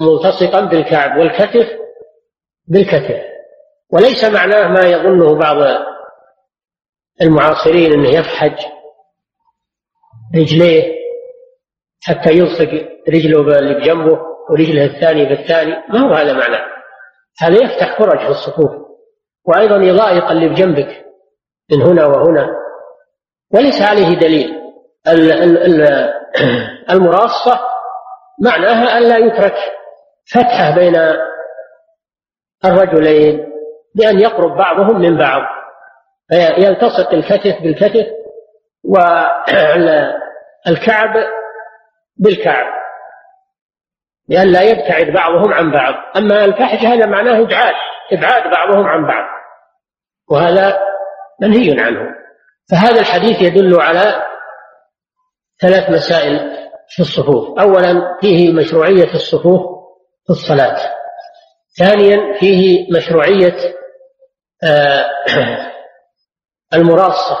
[0.00, 1.66] ملتصقا بالكعب والكتف
[2.68, 3.22] بالكتف.
[3.90, 5.56] وليس معناه ما يظنه بعض
[7.22, 8.58] المعاصرين إنه يفحج
[10.36, 10.96] رجليه
[12.02, 14.18] حتى يلصق رجله اللي بجنبه
[14.50, 15.82] ورجله الثاني بالثاني.
[15.88, 16.66] ما هو هذا معناه
[17.42, 18.70] هذا يفتح فرج في الصفوف
[19.44, 21.04] وأيضا يضايق اللي بجنبك
[21.72, 22.48] من هنا وهنا.
[23.54, 24.62] وليس عليه دليل.
[26.90, 27.60] المراصة
[28.44, 29.54] معناها أن لا يترك
[30.34, 30.96] فتحة بين
[32.64, 33.52] الرجلين
[33.94, 35.42] بأن يقرب بعضهم من بعض.
[36.58, 38.06] يلتصق الكتف بالكتف
[38.84, 40.06] والكعب
[42.16, 42.85] بالكعب.
[44.28, 45.94] لأن لا يبتعد بعضهم عن بعض.
[46.16, 47.74] أما الفحش هذا معناه إبعاد
[48.12, 49.24] إبعاد بعضهم عن بعض.
[50.30, 50.78] وهذا
[51.40, 52.00] منهي عنه.
[52.70, 54.22] فهذا الحديث يدل على
[55.60, 56.38] ثلاث مسائل
[56.88, 57.58] في الصفوف.
[57.58, 59.60] أولا فيه مشروعية الصفوف
[60.26, 60.76] في الصلاة.
[61.78, 63.56] ثانيا فيه مشروعية
[64.64, 65.10] آه،
[66.74, 67.38] المراصة.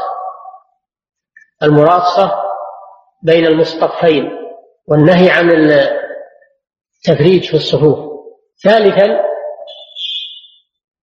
[1.62, 2.46] المراصة
[3.22, 4.30] بين المصطفين
[4.88, 5.50] والنهي عن
[7.08, 7.98] التفريج في الصفوف.
[8.64, 9.20] ثالثا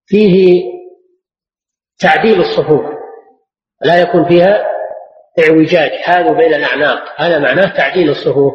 [0.05, 0.63] فيه
[1.99, 2.85] تعديل الصفوف.
[3.81, 4.65] لا يكون فيها
[5.39, 5.91] اعوجاج.
[5.91, 6.99] حال بين الأعناق.
[7.15, 8.53] هذا معناه تعديل الصفوف.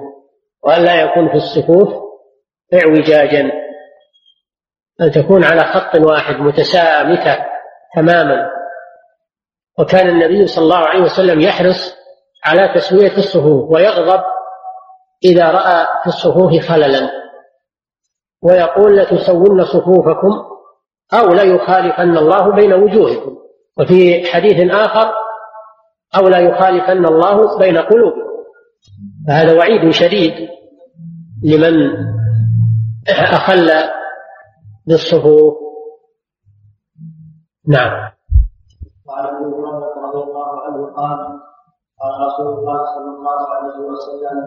[0.65, 1.89] وأن لا يكون في الصفوف
[2.75, 3.51] اعوجاجا.
[5.01, 7.47] أن تكون على خط واحد متسامكة
[7.97, 8.51] تماما.
[9.79, 11.97] وكان النبي صلى الله عليه وسلم يحرص
[12.45, 14.23] على تسوية الصفوف ويغضب
[15.25, 17.28] إذا رأى في الصفوف خللا.
[18.43, 20.33] ويقول لتسون صفوفكم
[21.13, 23.39] أو ليخالفن الله بين وجوهكم.
[23.79, 25.13] وفي حديث آخر
[26.21, 28.29] أو لا يخالفن الله بين قلوبكم.
[29.29, 30.49] فهذا وعيد شديد
[31.45, 31.75] لمن
[33.09, 33.71] أخل
[34.87, 35.55] بالصفوف.
[37.69, 38.11] نعم.
[39.09, 41.19] وعن أبي هريرة رضي الله عنه قال
[42.01, 44.39] قال رسول الله صلى الله عليه وسلم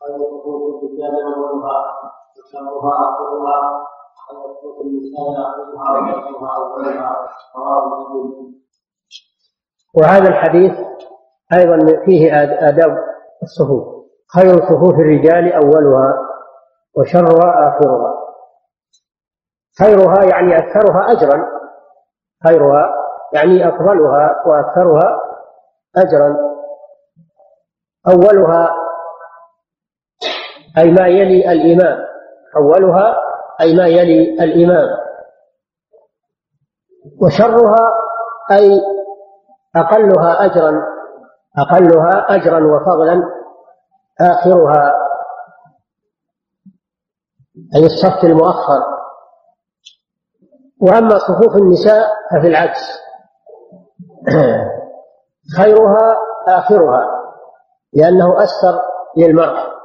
[0.00, 1.82] خير صفوف الرجال اولها
[2.54, 3.86] اخرها اخرها
[4.80, 7.16] وشرها أولها
[7.56, 8.54] رواه مسلم
[9.94, 10.72] وهذا الحديث
[11.58, 12.32] أيضا فيه
[12.68, 12.98] آداب
[13.42, 13.96] الصفوف.
[14.36, 16.14] خير صفوف الرجال أولها
[16.96, 18.14] وشرها آخرها.
[19.78, 21.48] خيرها يعني أكثرها أجرا.
[22.46, 22.94] خيرها
[23.32, 25.20] يعني أفضلها وأكثرها
[25.96, 26.36] أجرا.
[28.08, 28.74] أولها
[30.78, 32.06] أي ما يلي الإمام
[32.56, 33.16] أولها
[33.60, 34.88] أي ما يلي الإمام.
[37.22, 37.92] وشرها
[38.52, 38.80] أي
[39.76, 40.82] أقلها أجرا
[41.58, 43.22] أقلها أجرا وفضلا
[44.20, 44.94] آخرها
[47.74, 48.82] أي الصف المؤخر.
[50.80, 52.80] وأما صفوف النساء ففي العكس.
[55.56, 56.16] خيرها
[56.48, 57.10] آخرها
[57.92, 58.80] لأنه أستر
[59.16, 59.75] للمرأة.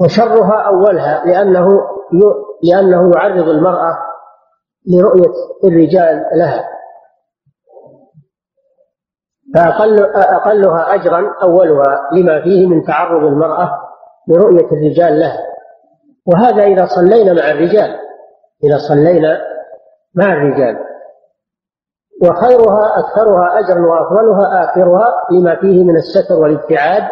[0.00, 1.68] وشرها أولها لأنه
[2.62, 3.98] لأنه يعرض المرأة
[4.86, 5.32] لرؤية
[5.64, 6.68] الرجال لها.
[9.54, 13.70] فأقل أقلها أجرا أولها لما فيه من تعرض المرأة
[14.28, 15.38] لرؤية الرجال لها.
[16.26, 17.96] وهذا إذا صلينا مع الرجال
[18.64, 19.40] إذا صلينا
[20.14, 20.78] مع الرجال.
[22.22, 27.02] وخيرها أكثرها أجرا وأفضلها آخرها لما فيه من الستر والابتعاد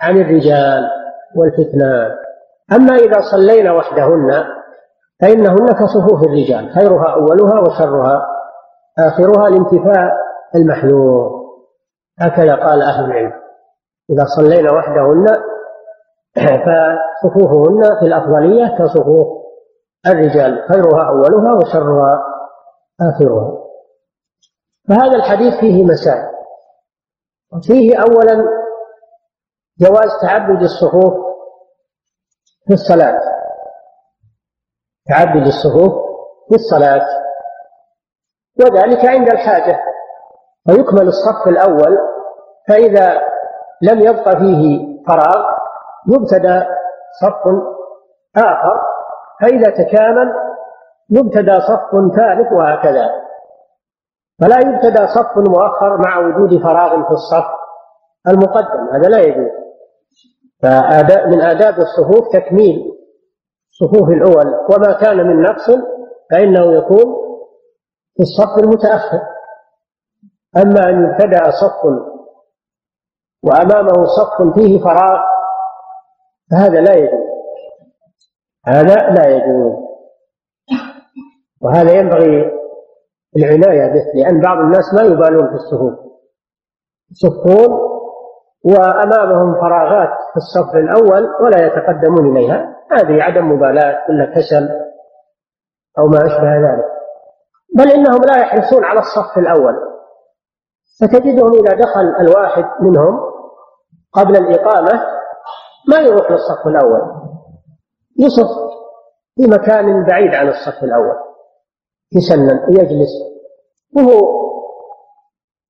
[0.00, 0.99] عن الرجال.
[1.36, 2.16] والفتنة
[2.72, 4.44] أما إذا صلينا وحدهن
[5.20, 8.26] فإنهن كصفوف الرجال خيرها أولها وشرها
[8.98, 10.16] آخرها لانتفاء
[10.54, 11.40] المحذور.
[12.20, 13.32] هكذا قال أهل العلم.
[14.10, 15.26] إذا صلينا وحدهن
[16.64, 19.26] فصفوفهن في الأفضلية كصفوف
[20.06, 22.22] الرجال خيرها أولها وشرها
[23.00, 23.52] آخرها.
[24.88, 26.30] فهذا الحديث فيه مسائل.
[27.62, 28.59] فيه أولا
[29.80, 31.14] جواز تعبد الصفوف
[32.66, 33.20] في الصلاة.
[35.08, 35.92] تعبد الصفوف
[36.48, 37.06] في الصلاة.
[38.60, 39.80] وذلك عند الحاجة.
[40.68, 41.98] فيكمل الصف الأول
[42.68, 43.22] فإذا
[43.82, 45.44] لم يبق فيه فراغ
[46.08, 46.64] يبتدى
[47.20, 47.46] صف
[48.36, 48.80] آخر.
[49.40, 50.34] فإذا تكامل
[51.10, 53.06] يبتدى صف ثالث وهكذا.
[54.40, 57.46] فلا يبتدى صف مؤخر مع وجود فراغ في الصف
[58.28, 59.59] المقدم هذا لا يجوز.
[61.26, 62.92] من آداب الصفوف تكميل
[63.70, 64.54] الصفوف الأول.
[64.70, 65.70] وما كان من نقص
[66.30, 67.20] فإنه يكون
[68.16, 69.20] في الصف المتأخر.
[70.56, 71.84] أما أن يبتدأ صف
[73.42, 75.20] وأمامه صف فيه فراغ
[76.50, 77.30] فهذا لا يجوز.
[78.66, 79.72] هذا لا يجوز.
[81.60, 82.52] وهذا ينبغي
[83.36, 85.98] العناية به لأن بعض الناس ما يبالون في الصفوف.
[87.10, 87.90] يصفون
[88.64, 92.76] وأمامهم فراغات في الصف الأول ولا يتقدمون إليها.
[92.92, 94.68] هذه عدم مبالاة ولا كسل
[95.98, 96.84] أو ما أشبه ذلك.
[97.76, 99.74] بل إنهم لا يحرصون على الصف الأول.
[101.00, 103.20] فتجدهم إذا دخل الواحد منهم
[104.12, 105.02] قبل الإقامة
[105.88, 107.00] ما يروح للصف الأول.
[108.18, 108.50] يصف
[109.36, 111.16] في مكان بعيد عن الصف الأول.
[112.16, 113.10] يسلم ويجلس
[113.96, 114.40] وهو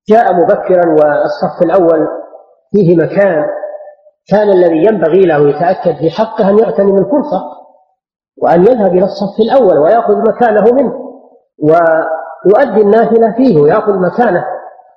[0.09, 2.07] جاء مبكرا والصف الأول
[2.71, 3.60] فيه مكان.
[4.31, 7.41] كان الذي ينبغي له يتأكد في حقه أن يغتنم الفرصة
[8.41, 10.93] وأن يذهب إلى الصف الأول ويأخذ مكانه منه
[11.63, 14.45] ويؤدي النافلة فيه ويأخذ مكانه.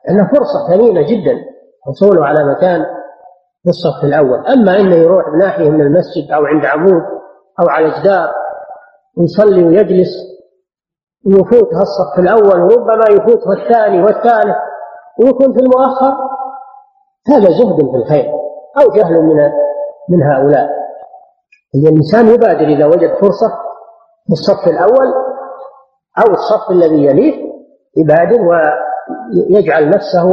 [0.09, 1.45] لأنه فرصة ثمينة جدا
[1.87, 2.85] حصوله على مكان
[3.63, 4.47] في الصف الأول.
[4.47, 7.03] أما أنه يروح بناحية من المسجد أو عند عمود
[7.61, 8.33] أو على جدار
[9.19, 10.09] ويصلي ويجلس
[11.27, 14.57] ويفوت الصف الأول وربما يفوت الثاني والثالث
[15.21, 16.15] ويكون في المؤخر
[17.29, 18.44] هذا زهد في الخير.
[18.81, 19.51] أو جهل من
[20.09, 20.71] من هؤلاء.
[21.75, 23.49] الإنسان يبادر إذا وجد فرصة
[24.27, 25.15] في الصف الأول
[26.19, 27.55] أو الصف الذي يليه
[27.97, 30.31] يبادر ويجعل نفسه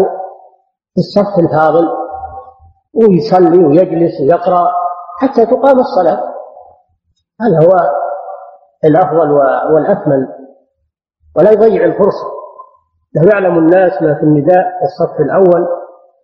[0.94, 1.88] في الصف الفاضل
[2.94, 4.72] ويصلي ويجلس ويقرأ
[5.20, 6.34] حتى تقام الصلاة.
[7.42, 7.78] هذا هو
[8.86, 9.32] الأفضل
[9.74, 10.28] والأكمل.
[11.38, 12.28] ولا يضيع الفرصة.
[13.16, 15.68] لو يعلم الناس ما في النداء في الصف الأول.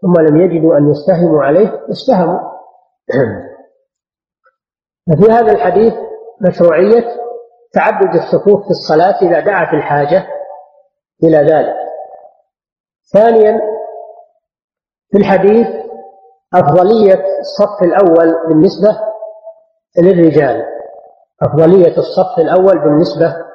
[0.01, 2.39] ثم لم يجدوا أن يستهموا عليه استهموا.
[5.07, 5.93] ففي هذا الحديث
[6.41, 7.05] مشروعية
[7.73, 10.27] تعدد الصفوف في الصلاة إذا دعت الحاجة
[11.23, 11.75] إلى ذلك.
[13.13, 13.61] ثانيا
[15.11, 15.67] في الحديث
[16.53, 18.99] أفضلية الصف الأول بالنسبة
[19.97, 20.65] للرجال.
[21.43, 23.47] أفضلية الصف الأول بالنسبة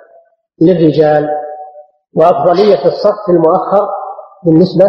[0.61, 1.29] للرجال
[2.17, 3.89] وأفضلية الصف المؤخر
[4.45, 4.85] بالنسبة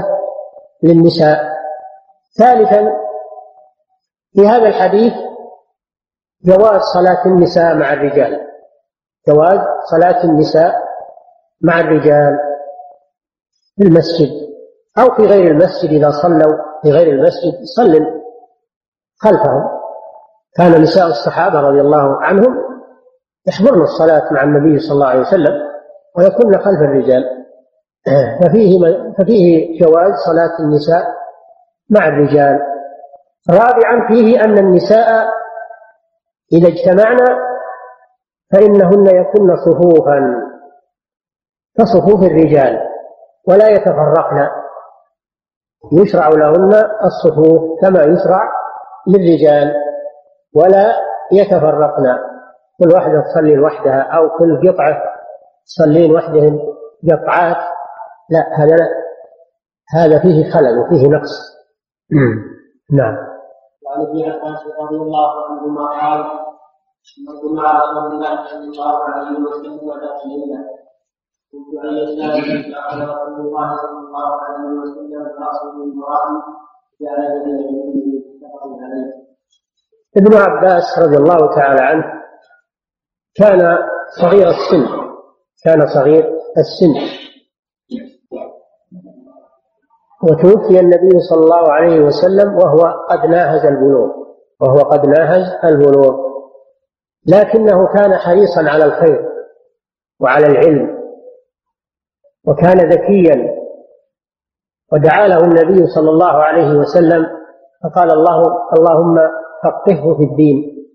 [0.84, 1.54] للنساء.
[2.38, 2.92] ثالثا
[4.34, 5.14] في هذا الحديث
[6.46, 8.48] جواز صلاة النساء مع الرجال.
[9.28, 9.60] جواز
[9.92, 10.74] صلاة النساء
[11.62, 12.40] مع الرجال
[13.76, 14.30] في المسجد
[14.98, 18.22] أو في غير المسجد إذا صلوا في غير المسجد صلوا
[19.18, 19.70] خلفهم.
[20.56, 22.64] كان نساء الصحابة رضي الله عنهم
[23.48, 25.54] يحضرن الصلاة مع النبي صلى الله عليه وسلم
[26.18, 27.43] ويكون خلف الرجال.
[28.42, 28.80] ففيه
[29.18, 31.04] ففيه جواز صلاة النساء
[31.90, 32.60] مع الرجال.
[33.50, 35.30] رابعا فيه أن النساء
[36.54, 37.38] إذا اجتمعنا
[38.54, 40.42] فإنهن يكن صفوفا
[41.78, 42.80] كصفوف الرجال
[43.48, 44.50] ولا يتفرقن.
[45.92, 46.74] يشرع لهن
[47.04, 48.52] الصفوف كما يشرع
[49.08, 49.74] للرجال
[50.56, 50.94] ولا
[51.32, 52.18] يتفرقن.
[52.80, 55.04] كل واحدة تصلي لوحدها أو كل قطعة
[55.66, 56.60] يصلين وحدهم
[57.12, 57.58] قطعات
[58.34, 58.90] لا هذا لا.
[59.96, 61.34] هذا فيه خلل وفيه نقص.
[63.00, 63.16] نعم.
[63.84, 66.20] وعن ابن عباس رضي الله عنهما قال
[67.42, 69.74] كنت مع رسول الله صلى الله عليه وسلم
[70.30, 70.62] ليله
[71.52, 76.38] كنت عن يساره فاخذ رسول الله صلى الله عليه وسلم راسه من ورائي
[77.02, 79.10] جعل بين يديه متفق عليه.
[80.18, 82.06] ابن عباس رضي الله تعالى عنه
[83.36, 83.78] كان
[84.22, 84.84] صغير السن.
[85.64, 86.24] كان صغير
[86.58, 87.23] السن.
[90.24, 94.10] وتوفي النبي صلى الله عليه وسلم وهو قد ناهز البلوغ
[94.62, 96.24] وهو قد ناهز البلوغ
[97.28, 99.30] لكنه كان حريصا على الخير
[100.20, 101.00] وعلى العلم
[102.48, 103.54] وكان ذكيا.
[104.94, 107.26] ودعا له النبي صلى الله عليه وسلم
[107.84, 108.44] فقال الله
[108.78, 109.16] اللهم
[109.64, 110.88] فقهه في الدين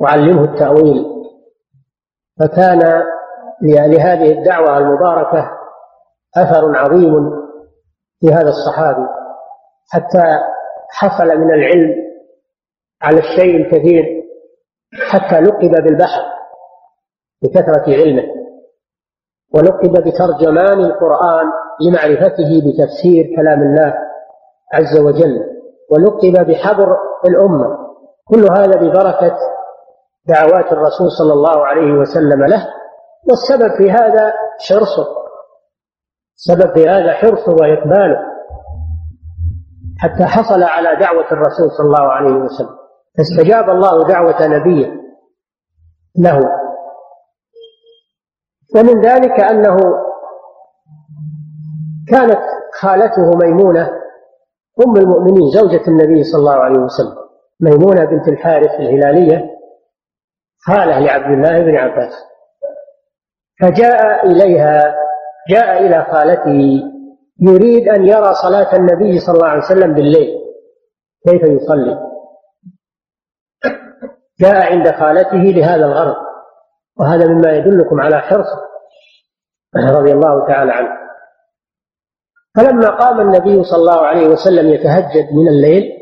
[0.00, 1.04] وعلمه التأويل.
[2.40, 3.02] فكان
[3.62, 5.50] لهذه الدعوة المباركة
[6.36, 7.43] أثر عظيم
[8.24, 9.06] في هذا الصحابي
[9.92, 10.38] حتى
[10.90, 11.94] حصل من العلم
[13.02, 14.04] على الشيء الكثير
[15.10, 16.22] حتى لقب بالبحر
[17.42, 18.22] بكثرة علمه
[19.54, 21.46] ولقب بترجمان القرآن
[21.80, 23.94] لمعرفته بتفسير كلام الله
[24.72, 25.40] عز وجل
[25.90, 26.96] ولقب بحبر
[27.28, 27.78] الأمة.
[28.28, 29.36] كل هذا ببركة
[30.26, 32.66] دعوات الرسول صلى الله عليه وسلم له
[33.30, 34.32] والسبب في هذا
[34.68, 35.23] حرصه
[36.36, 38.18] سبب في هذا حرصه وإقباله
[39.98, 42.76] حتى حصل على دعوة الرسول صلى الله عليه وسلم.
[43.18, 44.92] فاستجاب الله دعوة نبيه
[46.18, 46.38] له.
[48.76, 49.76] ومن ذلك أنه
[52.08, 52.40] كانت
[52.80, 53.90] خالته ميمونة
[54.86, 57.16] أم المؤمنين زوجة النبي صلى الله عليه وسلم.
[57.60, 59.50] ميمونة بنت الحارث الهلالية
[60.66, 62.12] خالة لعبد الله بن عباس.
[63.62, 64.96] فجاء إليها
[65.50, 66.82] جاء إلى خالته
[67.40, 70.40] يريد أن يرى صلاة النبي صلى الله عليه وسلم بالليل
[71.28, 71.98] كيف يصلي؟
[74.40, 76.16] جاء عند خالته لهذا الغرض
[77.00, 78.64] وهذا مما يدلكم على حرصه
[79.76, 80.88] رضي الله تعالى عنه.
[82.56, 85.92] فلما قام النبي صلى الله عليه وسلم يتهجد من الليل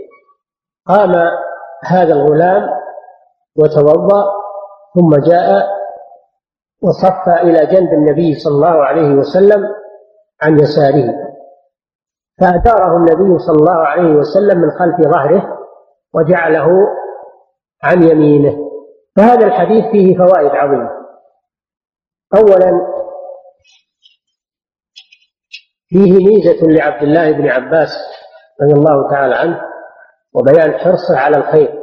[0.86, 1.12] قام
[1.84, 2.68] هذا الغلام
[3.56, 4.24] وتوضأ
[4.94, 5.66] ثم جاء
[6.82, 9.68] وصف إلى جنب النبي صلى الله عليه وسلم
[10.42, 11.14] عن يساره.
[12.40, 15.58] فأداره النبي صلى الله عليه وسلم من خلف ظهره
[16.14, 16.68] وجعله
[17.82, 18.70] عن يمينه.
[19.16, 20.90] فهذا الحديث فيه فوائد عظيمة.
[22.34, 22.92] اولا
[25.88, 27.90] فيه ميزة لعبد الله بن عباس
[28.62, 29.60] رضي الله تعالى عنه
[30.34, 31.82] وبيان حرصه على الخير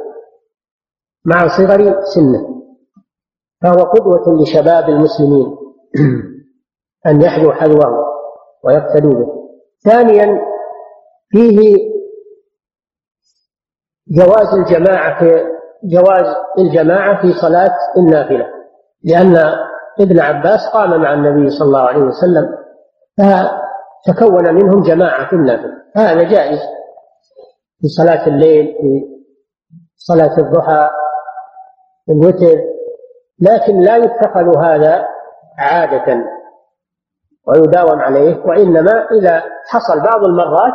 [1.24, 2.49] مع صغر سنه.
[3.62, 5.56] فهو قدوة لشباب المسلمين
[7.06, 8.04] أن يحذوا حذوه
[8.64, 9.26] ويقتدوا به.
[9.84, 10.40] ثانيا
[11.30, 11.76] فيه
[14.08, 15.44] جواز الجماعة في
[15.84, 18.46] جواز الجماعة في صلاة النافلة
[19.04, 19.36] لأن
[20.00, 22.48] ابن عباس قام مع النبي صلى الله عليه وسلم
[23.18, 25.72] فتكون منهم جماعة في النافلة.
[25.96, 26.58] هذا جائز
[27.80, 29.02] في صلاة الليل في
[29.96, 30.90] صلاة الضحى
[32.06, 32.70] في الوتر
[33.40, 35.06] لكن لا يتخذ هذا
[35.58, 36.24] عادة
[37.46, 40.72] ويداوم عليه وإنما إذا حصل بعض المرات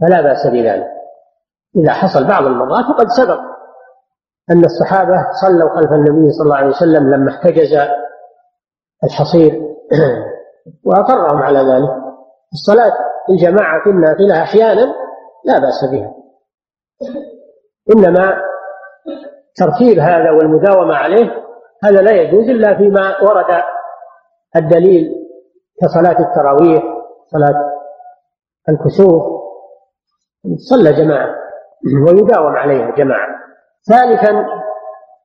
[0.00, 0.86] فلا بأس بذلك.
[1.76, 3.40] إذا حصل بعض المرات وقد سبق
[4.50, 7.78] أن الصحابة صلوا خلف النبي صلى الله عليه وسلم لما احتجز
[9.04, 9.62] الحصير
[10.86, 12.02] وأقرهم على ذلك.
[12.52, 12.92] الصلاة
[13.30, 14.94] الجماعة في النافلة أحيانا
[15.44, 16.14] لا بأس بها.
[17.96, 18.36] إنما
[19.56, 21.41] ترتيب هذا والمداومة عليه
[21.84, 23.62] هذا لا يجوز إلا فيما ورد
[24.56, 25.14] الدليل
[25.82, 26.82] كصلاة التراويح
[27.26, 27.72] صلاة
[28.68, 29.42] الكسوف.
[30.56, 31.34] صلى جماعة
[32.06, 33.28] ويداوم عليها جماعة.
[33.88, 34.46] ثالثا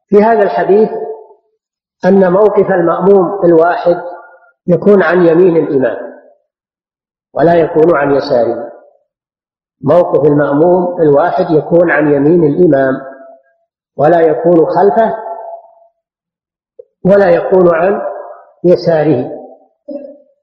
[0.08, 0.90] في هذا الحديث
[2.06, 4.02] أن موقف المأموم الواحد
[4.68, 5.98] يكون عن يمين الإمام
[7.34, 8.72] ولا يكون عن يساره.
[9.82, 12.94] موقف المأموم الواحد يكون عن يمين الإمام
[13.98, 15.27] ولا يكون خلفه
[17.06, 18.02] ولا يكون عن
[18.66, 19.32] يساره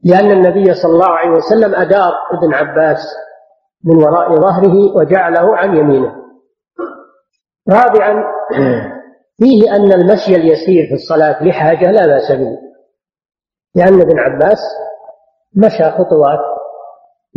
[0.05, 2.99] لأن النبي صلى الله عليه وسلم أدار ابن عباس
[3.85, 6.15] من وراء ظهره وجعله عن يمينه.
[7.71, 8.25] رابعا
[9.39, 12.59] فيه أن المشي اليسير في الصلاة لحاجة لا بأس به
[13.75, 14.59] لأن ابن عباس
[15.57, 16.39] مشى خطوات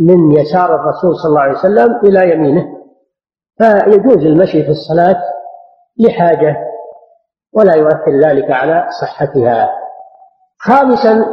[0.00, 2.66] من يسار الرسول صلى الله عليه وسلم إلى يمينه
[3.58, 5.22] فيجوز المشي في الصلاة
[5.98, 6.56] لحاجة
[7.52, 9.70] ولا يؤثر ذلك على صحتها.
[10.58, 11.24] خامسا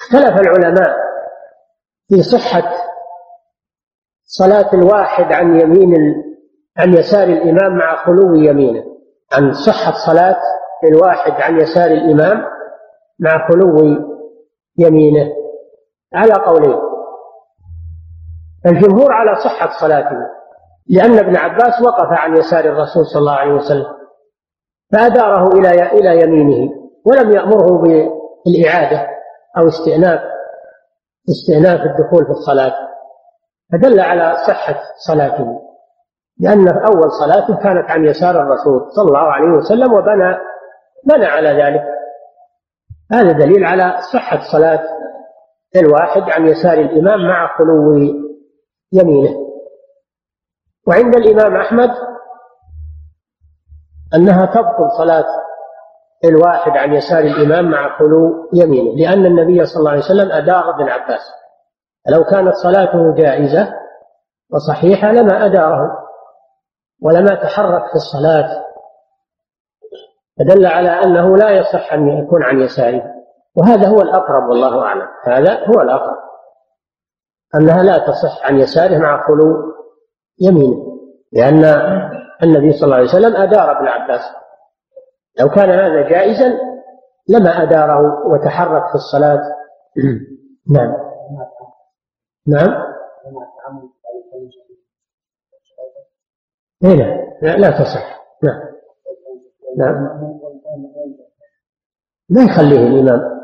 [0.00, 0.96] اختلف العلماء
[2.08, 2.72] في صحة
[4.24, 5.94] صلاة الواحد عن يمين
[6.78, 8.84] عن يسار الإمام مع خلو يمينه.
[9.32, 10.40] عن صحة صلاة
[10.84, 12.44] الواحد عن يسار الإمام
[13.20, 13.78] مع خلو
[14.78, 15.32] يمينه.
[16.14, 16.78] على قولين
[18.66, 20.16] الجمهور على صحة صلاته
[20.86, 24.01] لأن ابن عباس وقف عن يسار الرسول صلى الله عليه وسلم.
[24.92, 26.70] فأداره إلى إلى يمينه
[27.06, 29.08] ولم يأمره بالإعادة
[29.58, 30.20] أو استئناف
[31.28, 32.74] استئناف الدخول في الصلاة.
[33.72, 35.62] فدل على صحة صلاته
[36.40, 40.38] لأن أول صلاته كانت عن يسار الرسول صلى الله عليه وسلم وبنى
[41.04, 41.82] بنى على ذلك.
[43.12, 44.82] هذا دليل على صحة صلاة
[45.76, 47.92] الواحد عن يسار الإمام مع خلو
[48.92, 49.36] يمينه.
[50.86, 51.90] وعند الإمام أحمد
[54.14, 55.26] أنها تبطل صلاة
[56.24, 60.88] الواحد عن يسار الإمام مع خلو يمينه لأن النبي صلى الله عليه وسلم أدار ابن
[60.88, 61.20] عباس.
[62.08, 63.74] لو كانت صلاته جائزة
[64.52, 65.98] وصحيحة لما أداره
[67.02, 68.64] ولما تحرك في الصلاة.
[70.38, 73.02] فدل على أنه لا يصح أن يكون عن يساره.
[73.56, 75.08] وهذا هو الأقرب والله أعلم.
[75.24, 76.18] هذا هو الأقرب.
[77.54, 79.72] أنها لا تصح عن يساره مع خلو
[80.40, 80.92] يمينه.
[81.32, 81.64] لأن
[82.42, 84.20] النبي صلى الله عليه وسلم أدار ابن عباس.
[85.40, 86.58] لو كان هذا جائزا
[87.28, 89.42] لما أداره وتحرك في الصلاة.
[90.74, 90.94] نعم.
[92.46, 92.92] نعم.
[96.82, 98.22] هنا إيه، لا, لا تصح.
[98.42, 98.60] نعم.
[99.78, 100.22] نعم.
[102.28, 103.42] ما يخليه الإمام.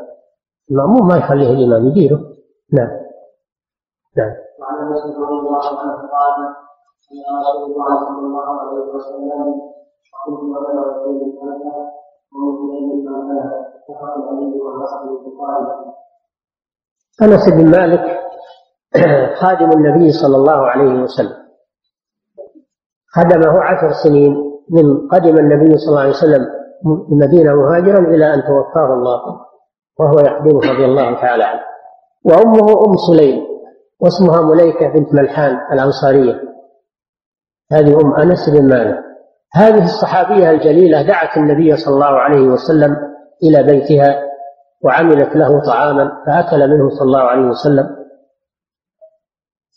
[0.71, 2.19] المأموم ما يخليه الإمام يديره.
[2.73, 2.99] نعم.
[4.17, 4.35] نعم.
[4.59, 6.55] وعن رضي الله عنه قال
[7.11, 9.31] رسول الله صلى الله عليه وسلم
[10.65, 10.89] عليه
[17.21, 18.19] أنس بن مالك
[19.35, 21.37] خادم النبي صلى الله عليه وسلم.
[23.15, 24.33] خدمه عشر سنين
[24.69, 26.45] من قدم النبي صلى الله عليه وسلم
[27.11, 29.21] المدينة مهاجرا إلى أن توفاه الله
[29.99, 31.61] وهو يخدمه رضي الله تعالى عنه.
[32.25, 33.47] وأمه أم سليم
[33.99, 36.49] واسمها مليكة بنت ملحان الأنصارية.
[37.71, 38.99] هذه أم أنس بن مالك.
[39.53, 42.97] هذه الصحابية الجليلة دعت النبي صلى الله عليه وسلم
[43.43, 44.21] إلى بيتها
[44.83, 47.95] وعملت له طعاما فأكل منه صلى الله عليه وسلم.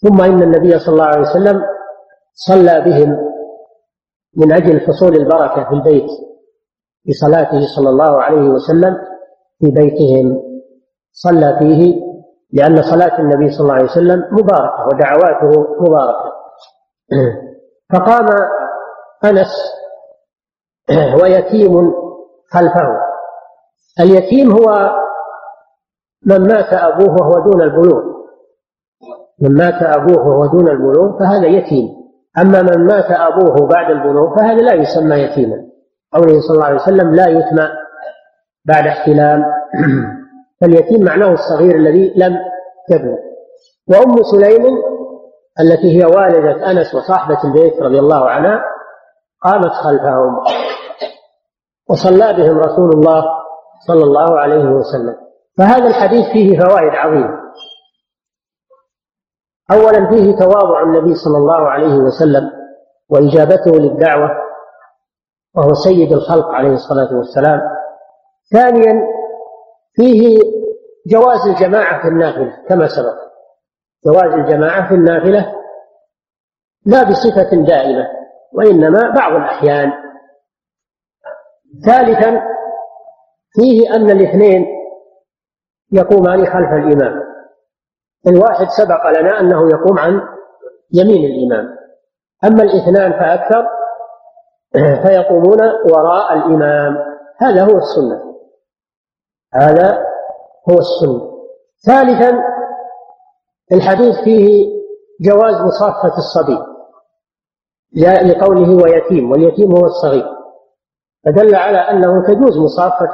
[0.02, 1.62] ثم إن النبي صلى الله عليه وسلم
[2.34, 3.16] صلى بهم
[4.36, 6.10] من أجل حصول البركة في البيت
[7.08, 8.96] بصلاته صلى الله عليه وسلم
[9.60, 10.42] في بيتهم.
[11.12, 12.02] صلى فيه
[12.52, 16.32] لأن صلاة النبي صلى الله عليه وسلم مباركة ودعواته مباركة.
[17.92, 18.26] فقام
[19.24, 19.52] أنس
[21.22, 21.92] ويتيم
[22.50, 22.98] خلفه.
[24.00, 24.90] اليتيم هو
[26.26, 28.02] من مات أبوه وهو دون البلوغ.
[29.40, 31.88] من مات أبوه وهو دون البلوغ فهذا يتيم.
[32.38, 35.56] أما من مات أبوه بعد البلوغ فهذا لا يسمى يتيما.
[36.12, 37.68] قوله صلى الله عليه وسلم لا يتمى
[38.64, 39.44] بعد احتلام.
[40.60, 42.36] فاليتيم معناه الصغير الذي لم
[42.90, 43.16] يبلغ.
[43.88, 44.91] وأم سليم
[45.60, 48.64] التي هي والدة أنس وصاحبة البيت رضي الله عنها
[49.42, 50.40] قامت خلفهم
[51.90, 53.24] وصلى بهم رسول الله
[53.86, 55.16] صلى الله عليه وسلم.
[55.58, 57.38] فهذا الحديث فيه فوائد عظيمة.
[59.72, 62.50] أولا فيه تواضع النبي صلى الله عليه وسلم
[63.08, 64.30] وإجابته للدعوة
[65.54, 67.60] وهو سيد الخلق عليه الصلاة والسلام.
[68.52, 69.02] ثانيا
[69.94, 70.38] فيه
[71.06, 73.31] جواز الجماعة في النافلة كما سبق.
[74.06, 75.54] جواز الجماعة في النافلة
[76.86, 78.08] لا بصفة دائمة
[78.52, 79.92] وإنما بعض الأحيان.
[81.86, 82.42] ثالثا
[83.52, 84.66] فيه أن الاثنين
[85.92, 87.22] يقومان خلف الإمام.
[88.26, 90.22] الواحد سبق لنا أنه يقوم عن
[90.92, 91.76] يمين الإمام.
[92.44, 93.66] أما الاثنان فأكثر
[95.02, 95.60] فيقومون
[95.92, 96.96] وراء الإمام.
[97.38, 98.34] هذا هو السنة.
[99.54, 100.06] هذا
[100.70, 101.32] هو السنة.
[101.86, 102.51] ثالثا
[103.72, 104.72] الحديث فيه
[105.20, 106.58] جواز مصافة الصبي
[108.02, 110.26] لقوله ويتيم واليتيم هو الصغير.
[111.24, 113.10] فدل على أنه تجوز مصافة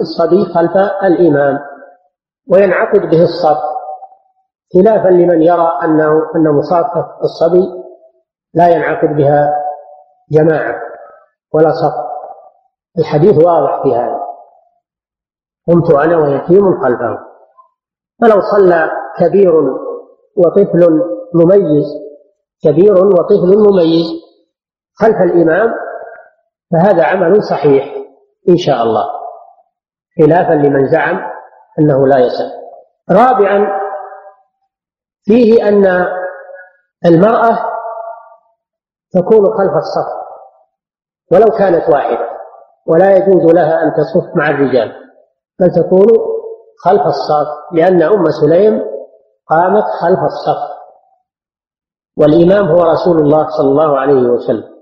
[0.00, 1.58] الصبي خلف الإمام
[2.52, 3.58] وينعقد به الصف
[4.74, 7.84] خلافا لمن يرى أنه أن مصافة الصبي
[8.54, 9.54] لا ينعقد بها
[10.30, 10.80] جماعة
[11.54, 11.94] ولا صف.
[12.98, 14.20] الحديث واضح في هذا.
[15.68, 17.18] قمت أنا ويتيم خلفه.
[18.22, 19.87] فلو صلى كبير
[20.38, 21.02] وطفل
[21.34, 21.84] مميز
[22.64, 24.06] كبير وطفل مميز.
[25.00, 25.74] خلف الإمام
[26.72, 27.94] فهذا عمل صحيح
[28.48, 29.04] إن شاء الله
[30.20, 31.20] خلافا لمن زعم
[31.78, 32.44] أنه لا يسع
[33.10, 33.66] رابعا
[35.24, 36.06] فيه أن
[37.06, 37.58] المرأة
[39.14, 40.18] تكون خلف الصف
[41.32, 42.28] ولو كانت واحدة
[42.86, 44.92] ولا يجوز لها أن تصف مع الرجال
[45.60, 46.06] بل تكون
[46.84, 48.97] خلف الصف لأن أم سليم
[49.50, 50.78] قامت خلف الصف
[52.18, 54.78] والإمام هو رسول الله صلى الله عليه وسلم.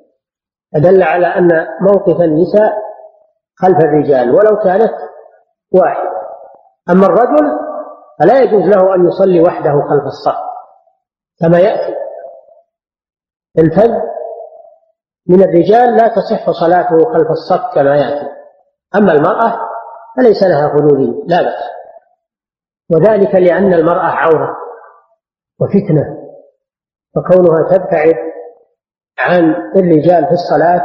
[0.76, 2.72] أدل على أن موقف النساء
[3.56, 4.92] خلف الرجال ولو كانت
[5.72, 6.10] واحدة.
[6.90, 7.58] أما الرجل
[8.20, 10.38] فلا يجوز له أن يصلي وحده خلف الصف
[11.40, 11.94] كما يأتي.
[13.58, 13.90] الفذ
[15.28, 18.30] من الرجال لا تصح صلاته خلف الصف كما يأتي.
[18.96, 19.58] أما المرأة
[20.16, 21.75] فليس لها حدودية لا بأس.
[22.90, 24.56] وذلك لأن المرأة عورة
[25.60, 26.16] وفتنة
[27.14, 28.14] فكونها تبتعد
[29.18, 30.82] عن الرجال في الصلاة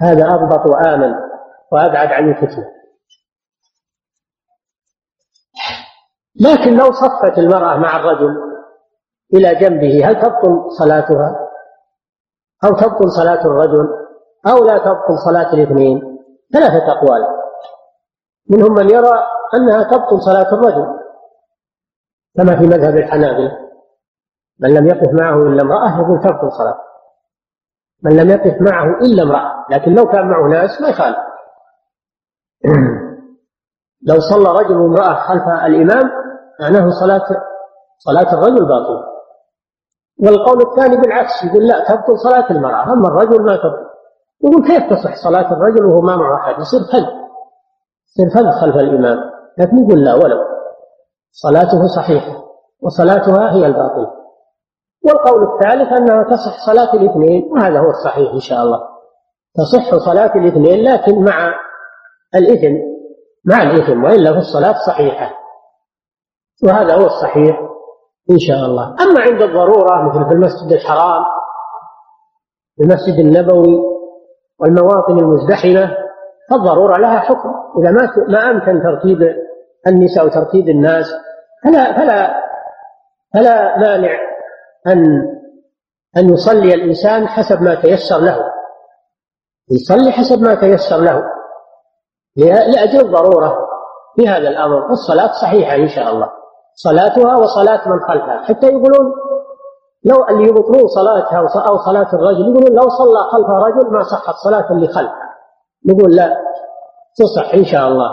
[0.00, 1.14] هذا أضبط وآمن
[1.72, 2.76] وأبعد عن الفتنة.
[6.40, 8.36] لكن لو صفت المرأة مع الرجل
[9.34, 11.48] إلى جنبه هل تبطل صلاتها؟
[12.64, 13.88] أو تبطل صلاة الرجل؟
[14.46, 16.18] أو لا تبطل صلاة الاثنين؟
[16.52, 17.45] ثلاثة أقوال.
[18.50, 19.22] منهم من يرى
[19.54, 20.96] أنها تبطل صلاة الرجل
[22.36, 23.58] كما في مذهب الحنابلة.
[24.60, 26.78] من لم يقف معه إلا امرأة يقول تبطل صلاة.
[28.02, 31.16] من لم يقف معه إلا امرأة لكن لو كان معه ناس ما يخالف.
[34.08, 36.10] لو صلى رجل وامرأة خلف الإمام
[36.60, 37.26] معناه صلاة
[37.98, 39.06] صلاة الرجل باطلة.
[40.18, 42.92] والقول الثاني بالعكس يقول لا تبطل صلاة المرأة.
[42.92, 43.86] أما الرجل ما تبطل.
[44.44, 47.25] يقول كيف تصح صلاة الرجل وهو ما معه أحد؟ يصير فذ
[48.16, 50.38] يصير فذ خلف الإمام لكن يقول لا ولو.
[51.32, 52.44] صلاته صحيحة
[52.82, 54.10] وصلاتها هي الباطلة.
[55.06, 58.80] والقول الثالث أنها تصح صلاة الاثنين وهذا هو الصحيح إن شاء الله.
[59.54, 61.54] تصح صلاة الاثنين لكن مع
[62.34, 62.76] الإثم
[63.44, 65.34] مع الإثم وإلا في الصلاة صحيحة.
[66.64, 67.60] وهذا هو الصحيح
[68.30, 68.84] إن شاء الله.
[68.84, 71.24] أما عند الضرورة مثل في المسجد الحرام
[72.80, 73.78] المسجد النبوي
[74.60, 76.05] والمواطن المزدحمة
[76.50, 77.50] فالضرورة لها حكم.
[77.78, 79.18] إذا ما ما أمكن ترتيب
[79.86, 81.06] النساء وترتيب الناس
[81.64, 82.34] فلا فلا
[83.34, 84.18] فلا مانع
[84.86, 85.22] أن
[86.16, 88.52] أن يصلي الإنسان حسب ما تيسر له.
[89.70, 91.22] يصلي حسب ما تيسر له.
[92.36, 93.68] لأجل الضرورة
[94.16, 94.90] في هذا الأمر.
[94.90, 96.30] الصلاة صحيحة إن شاء الله.
[96.74, 98.42] صلاتها وصلاة من خلفها.
[98.44, 99.12] حتى يقولون
[100.04, 101.38] لو اللي يبطلون صلاتها
[101.68, 105.25] أو صلاة الرجل يقولون لو صلى خلف رجل ما صحت صلاة اللي خلفها
[105.88, 106.36] نقول لا
[107.18, 108.10] تصح إن شاء الله.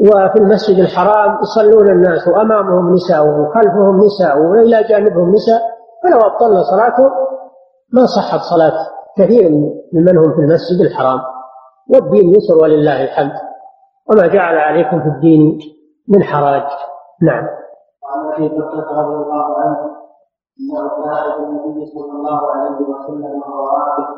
[0.00, 5.60] وفي المسجد الحرام يصلون الناس وأمامهم نساء وخلفهم نساء وإلى جانبهم نساء
[6.02, 7.10] فلو أبطلنا صلاته
[7.92, 8.86] ما صحت صلاة
[9.18, 9.50] كثير
[9.92, 11.20] ممن هم في المسجد الحرام.
[11.92, 13.32] والدين يسر ولله الحمد.
[14.10, 15.58] وما جعل عليكم في الدين
[16.08, 16.62] من حرج.
[17.22, 17.44] نعم.
[18.04, 20.05] وعن ابي بكر رضي الله عنه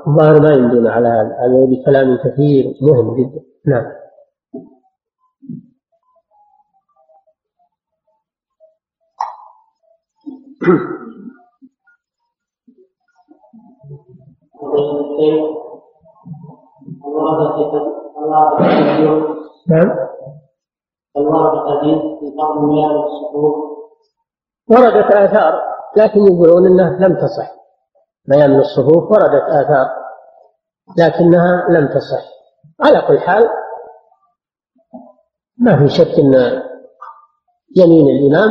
[0.07, 3.41] الظاهر ما يمدون على هذا هذا يبي كلام كثير مهم جدا.
[3.67, 3.87] نعم.
[19.69, 20.09] نعم.
[21.15, 21.81] ورد
[22.21, 23.79] في فضل مياه الصخور
[24.71, 25.68] وردت آثار.
[25.97, 27.55] لكن يقولون أنها لم تصح.
[28.25, 29.89] بيان الصفوف وردت آثار
[30.99, 32.25] لكنها لم تصح.
[32.81, 33.49] على كل حال
[35.59, 36.63] ما في شك أن
[37.77, 38.51] يمين الإمام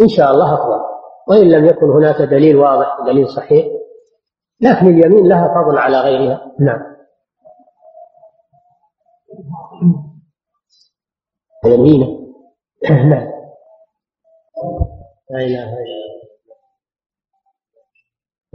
[0.00, 0.80] إن شاء الله أفضل.
[1.28, 3.66] وإن لم يكن هناك دليل واضح دليل صحيح
[4.60, 6.52] لكن اليمين لها فضل على غيرها.
[6.60, 6.94] نعم.
[11.64, 12.20] يمينه
[13.10, 13.33] نعم.
[15.34, 15.96] لا إله إلا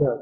[0.00, 0.20] نعم.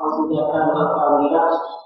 [0.00, 1.80] أو إذا كان أقرأ لنفسه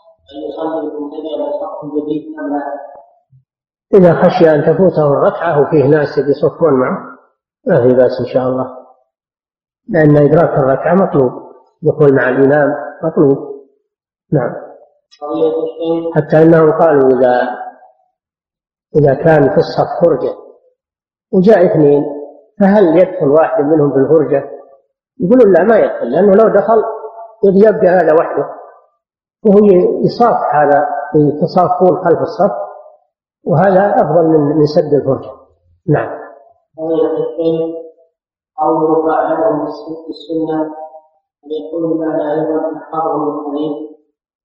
[3.94, 6.98] إذا خشي أن تفوته الركعة وفيه ناس يصفون معه
[7.66, 8.76] ما في بأس إن شاء الله.
[9.88, 11.32] لأن إدراك الركعة مطلوب.
[11.82, 13.38] دخول مع الإمام مطلوب.
[14.32, 14.52] نعم.
[16.14, 17.40] حتى أنهم قالوا إذا
[18.96, 20.34] إذا كان في الصف فرجة
[21.32, 22.04] وجاء اثنين
[22.60, 24.50] فهل يدخل واحد منهم في الفرجة؟
[25.20, 26.82] يقولون لا ما يدخل لأنه لو دخل
[27.44, 28.50] يبقى هذا وحده.
[29.46, 29.66] وهو
[30.04, 32.52] يصاف هذا يتصافون خلف الصف
[33.46, 35.30] وهذا أفضل من من سد الفرجة
[35.88, 36.08] نعم.
[38.62, 38.78] أو
[40.08, 40.74] السنة
[42.00, 42.60] معنى أيضا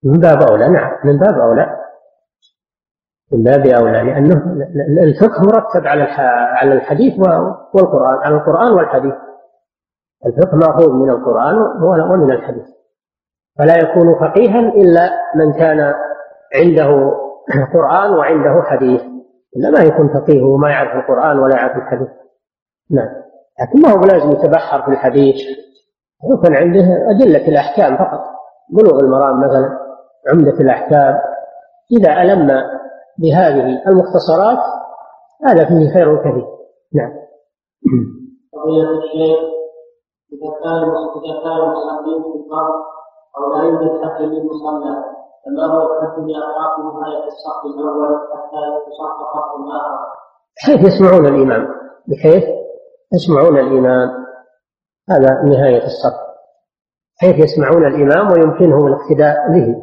[0.03, 0.67] من باب أولى.
[0.67, 0.91] نعم.
[1.03, 1.79] من باب أولى.
[3.31, 4.03] من باب أولى.
[4.03, 4.35] لأنه
[5.03, 6.03] الفقه مرتب على
[6.61, 7.19] على الحديث
[7.73, 8.17] والقرآن.
[8.23, 9.13] على القرآن والحديث.
[10.25, 12.65] الفقه مأخوذ من القرآن ومن الحديث.
[13.59, 15.93] فلا يكون فقيها إلا من كان
[16.55, 17.11] عنده
[17.73, 19.01] قرآن وعنده حديث.
[19.57, 22.07] إلا ما يكون فقيه وما يعرف القرآن ولا يعرف الحديث.
[22.91, 23.09] نعم.
[23.61, 25.35] لكن ما هو لازم يتبحر في الحديث.
[26.31, 28.21] يكون عنده أدلة الأحكام فقط.
[28.69, 29.79] بلوغ المرام مثلا
[30.27, 31.15] عمدة الأحكام.
[31.99, 32.47] إذا ألم
[33.17, 34.59] بهذه المختصرات
[35.45, 36.47] هذا فيه خير كثير.
[36.95, 37.11] نعم.
[38.53, 39.39] فضيلة الشيخ
[40.33, 40.83] إذا كان
[41.25, 42.73] إذا كان المصلين في الأرض
[43.37, 49.51] أو لا يوجد حد للمصلى فما هو الحد بأطراف نهاية الصف الأول حتى يصف صف
[49.75, 50.19] آخر
[50.57, 51.67] بحيث يسمعون الإمام
[52.07, 52.43] بحيث
[53.13, 54.09] يسمعون الإمام
[55.09, 56.29] هذا نهاية الصف
[57.21, 59.75] حيث يسمعون الإمام ويمكنهم الاقتداء به؟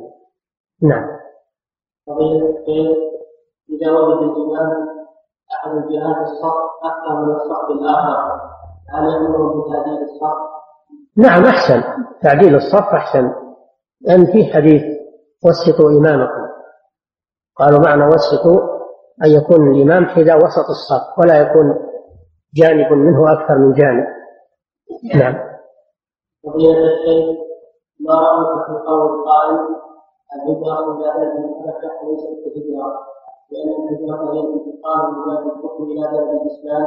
[0.82, 1.16] نعم.
[3.70, 4.88] إذا وجد الإمام
[5.54, 8.40] أحد جهات الصف أكثر من الصف الآخر.
[8.94, 10.38] هل يأمر بتعديل الصف؟
[11.16, 11.82] نعم أحسن.
[12.22, 13.32] تعديل الصف أحسن.
[14.00, 14.95] لأن في حديث
[15.48, 16.46] وسطوا إمامكم.
[17.56, 18.60] قالوا معنى وسطوا
[19.24, 21.74] أن يكون الإمام حذاء وسط الصف ولا يكون
[22.54, 24.06] جانب منه أكثر من جانب.
[25.14, 25.34] نعم.
[26.46, 27.46] الشيخ
[28.00, 28.14] ما
[28.66, 29.58] في قول القائل
[30.34, 31.72] إلى
[32.04, 32.46] ليست
[33.50, 33.68] لأن
[35.92, 36.86] إلى الإسلام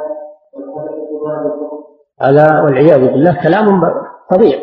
[2.64, 3.82] والعياذ بالله كلام
[4.32, 4.60] فظيع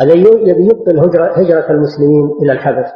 [0.00, 0.98] هذا يبي يبطل
[1.36, 2.92] هجرة المسلمين إلى الحبشة.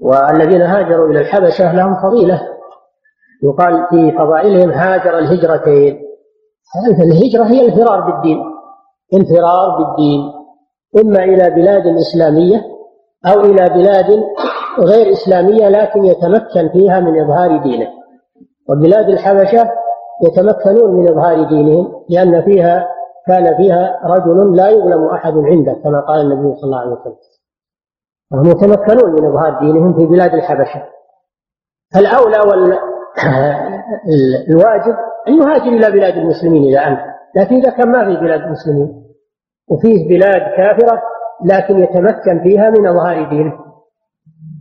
[0.00, 2.40] والذين هاجروا إلى الحبشة لهم فضيلة.
[3.42, 6.00] يقال في فضائلهم هاجر الهجرتين.
[7.00, 8.38] الهجرة هي الفرار بالدين.
[9.14, 10.32] انفرار بالدين.
[10.98, 12.62] إما إلى بلاد إسلامية
[13.26, 14.06] أو إلى بلاد
[14.78, 17.88] غير إسلامية لكن يتمكن فيها من إظهار دينه.
[18.68, 19.70] وبلاد الحبشة
[20.24, 22.88] يتمكنون من إظهار دينهم لأن فيها
[23.26, 27.16] كان فيها رجل لا يظلم أحد عنده كما قال النبي صلى الله عليه وسلم.
[28.32, 30.82] وهم يتمكنون من إظهار دينهم في بلاد الحبشة.
[31.94, 32.78] فالأولى وال
[34.50, 34.96] الواجب
[35.28, 39.02] أن يهاجر إلى بلاد المسلمين إذا أمكن لكن إذا كان ما في بلاد المسلمين
[39.68, 41.02] وفيه بلاد كافرة
[41.44, 43.58] لكن يتمكن فيها من إظهار دينه.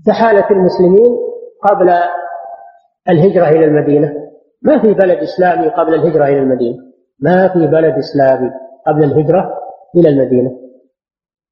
[0.08, 1.18] كحالة المسلمين
[1.70, 1.94] قبل
[3.10, 4.14] الهجرة إلى المدينة.
[4.62, 6.91] ما في بلد إسلامي قبل الهجرة إلى المدينة.
[7.22, 8.52] ما في بلد إسلامي
[8.88, 9.58] قبل الهجرة
[9.96, 10.52] إلى المدينة.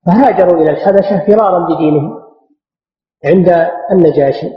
[0.05, 2.19] فهاجروا إلى الحبشة فرارا بدينهم
[3.25, 4.47] عند النجاشي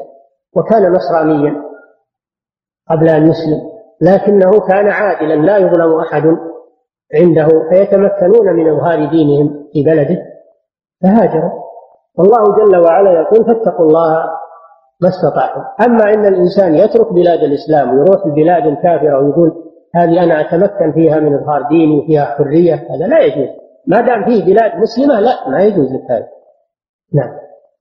[0.57, 1.63] وكان نصرانيا
[2.91, 6.23] قبل أن يسلم لكنه كان عادلا لا يظلم أحد
[7.15, 10.23] عنده فيتمكنون من إظهار دينهم في بلده.
[11.03, 11.63] فهاجروا.
[12.19, 14.25] والله جل وعلا يقول فاتقوا الله
[15.03, 19.62] ما استطعتم أما إن الإنسان يترك بلاد الإسلام ويروح البلاد الكافرة ويقول
[19.95, 23.49] هذه أنا أتمكن فيها من إظهار ديني فيها حرية هذا لا يجوز.
[23.87, 26.29] ما دام فيه بلاد مسلمة لا ما يجوز لك هذا
[27.15, 27.31] نعم.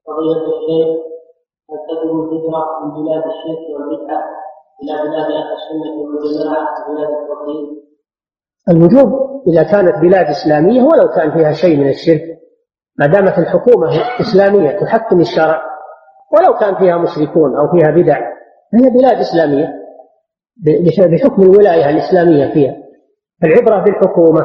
[0.07, 1.11] قضية الشيخ
[1.71, 4.23] هل الهجرة من بلاد الشرك والبدعة
[4.83, 7.81] إلى بلاد أهل السنة والجماعة بلاد التوحيد؟
[8.69, 12.39] الوجوب إذا كانت بلاد إسلامية ولو كان فيها شيء من الشرك.
[12.99, 13.87] ما دامت الحكومة
[14.21, 15.61] إسلامية تحكم الشرع
[16.33, 18.19] ولو كان فيها مشركون أو فيها بدع
[18.71, 19.80] فهي بلاد إسلامية.
[21.07, 22.75] بحكم الولاية الإسلامية فيها.
[23.43, 24.41] العبرة بالحكومة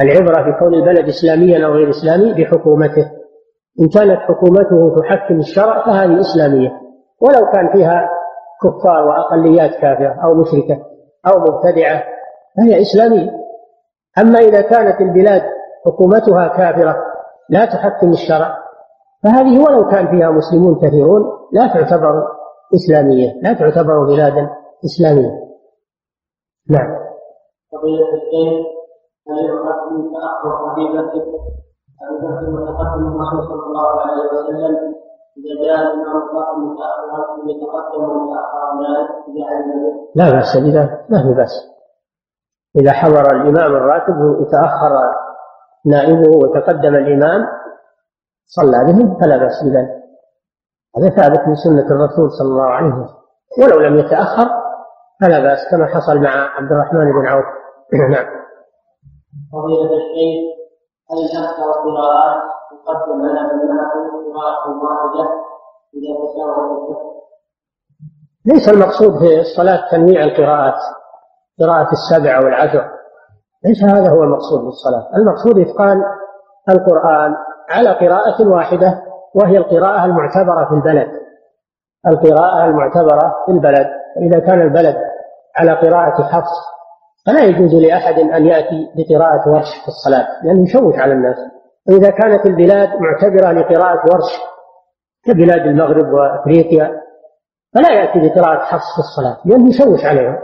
[0.00, 3.10] العبرة في كون البلد إسلاميا أو غير إسلامي بحكومته.
[3.80, 6.70] إن كانت حكومته تحكم الشرع فهذه إسلامية.
[7.20, 8.08] ولو كان فيها
[8.62, 10.82] كفار وأقليات كافرة أو مشركة
[11.26, 12.02] أو مبتدعة
[12.56, 13.30] فهي إسلامية.
[14.18, 15.42] أما إذا كانت البلاد
[15.86, 16.96] حكومتها كافرة
[17.50, 18.56] لا تحكم الشرع
[19.24, 22.22] فهذه ولو كان فيها مسلمون كثيرون لا تعتبر
[22.74, 23.40] إسلامية.
[23.42, 24.50] لا تعتبر بلادا
[24.84, 25.30] إسلامية.
[26.70, 26.90] نعم.
[27.72, 28.66] قضية الشيخ
[29.28, 31.24] هل يعد تأخر أبي بكر
[32.02, 34.94] أبي بكر وتقدم الرسول صلى الله عليه وسلم
[35.38, 39.10] إذا جاء الإمام القاسم متأخرا يتقدم ويتأخر ذلك
[40.14, 41.70] لا بأس بذلك ما في بأس.
[42.76, 44.92] إذا حضر الإمام الراتب وتأخر
[45.86, 47.46] نائبه وتقدم الإمام
[48.46, 49.99] صلى بهم فلا بأس بذلك
[50.96, 53.20] هذا ثابت من سنة الرسول صلى الله عليه وسلم.
[53.62, 54.48] ولو لم يتأخر
[55.20, 57.44] فلا بأس كما حصل مع عبد الرحمن بن عوف.
[58.14, 58.26] نعم.
[59.52, 60.60] فضيلة الشيخ
[61.10, 62.42] هل أكثر القراءات
[64.34, 65.30] قراءة واحدة
[65.94, 67.10] إذا تساوى
[68.46, 70.80] ليس المقصود في الصلاة تنويع القراءات
[71.60, 72.90] قراءة السبع والعشر.
[73.64, 75.16] ليس هذا هو المقصود بالصلاة.
[75.16, 76.02] المقصود إتقان
[76.68, 77.34] القرآن
[77.70, 79.02] على قراءة واحدة.
[79.34, 81.20] وهي القراءة المعتبرة في البلد.
[82.06, 83.86] القراءة المعتبرة في البلد.
[84.16, 84.96] إذا كان البلد
[85.56, 86.70] على قراءة حفص
[87.26, 91.36] فلا يجوز لأحد أن يأتي بقراءة ورش في الصلاة لأنه يشوش على الناس.
[91.88, 94.40] وإذا كانت البلاد معتبرة لقراءة ورش
[95.24, 97.00] كبلاد المغرب وأفريقيا
[97.74, 100.36] فلا يأتي بقراءة حفص في الصلاة لأنه يشوش عليهم.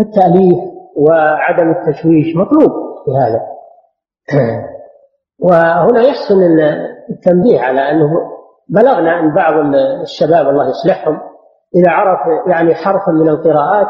[0.00, 0.58] التأليف
[0.96, 2.72] وعدم التشويش مطلوب
[3.04, 3.40] في هذا.
[5.44, 6.42] وهنا يحسن
[7.10, 8.10] التنبيه على أنه
[8.68, 9.54] بلغنا أن بعض
[10.02, 11.20] الشباب الله يصلحهم
[11.74, 13.86] إذا عرف يعني حرفا من القراءات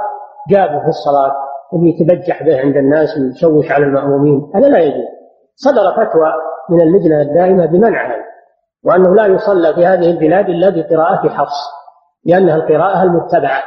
[0.51, 1.33] جابه في الصلاة
[1.73, 4.51] ويتبجح به عند الناس ويشوش على المأمومين.
[4.55, 5.07] هذا لا يجوز.
[5.55, 6.33] صدر فتوى
[6.71, 8.25] من اللجنة الدائمة بمنع هذا
[8.85, 11.71] وأنه لا يصلى في هذه البلاد إلا بقراءة حفص
[12.25, 13.63] لأنها القراءة المتبعة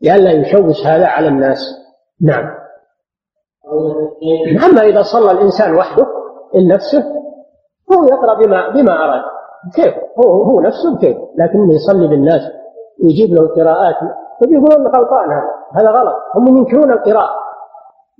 [0.00, 1.58] لئلا يشوش هذا على الناس.
[2.20, 2.50] نعم.
[4.64, 6.06] أما إذا صلى الإنسان وحده
[6.54, 7.04] لنفسه
[7.94, 9.22] هو يقرأ بما بما أراد.
[9.74, 12.42] كيف؟ هو هو نفسه كيف؟ لكنه يصلي بالناس
[13.04, 13.96] ويجيب له قراءات.
[14.40, 15.50] فبيقولون غلطان هذا.
[15.74, 16.16] هذا غلط.
[16.36, 17.30] هم ينكرون القراءة.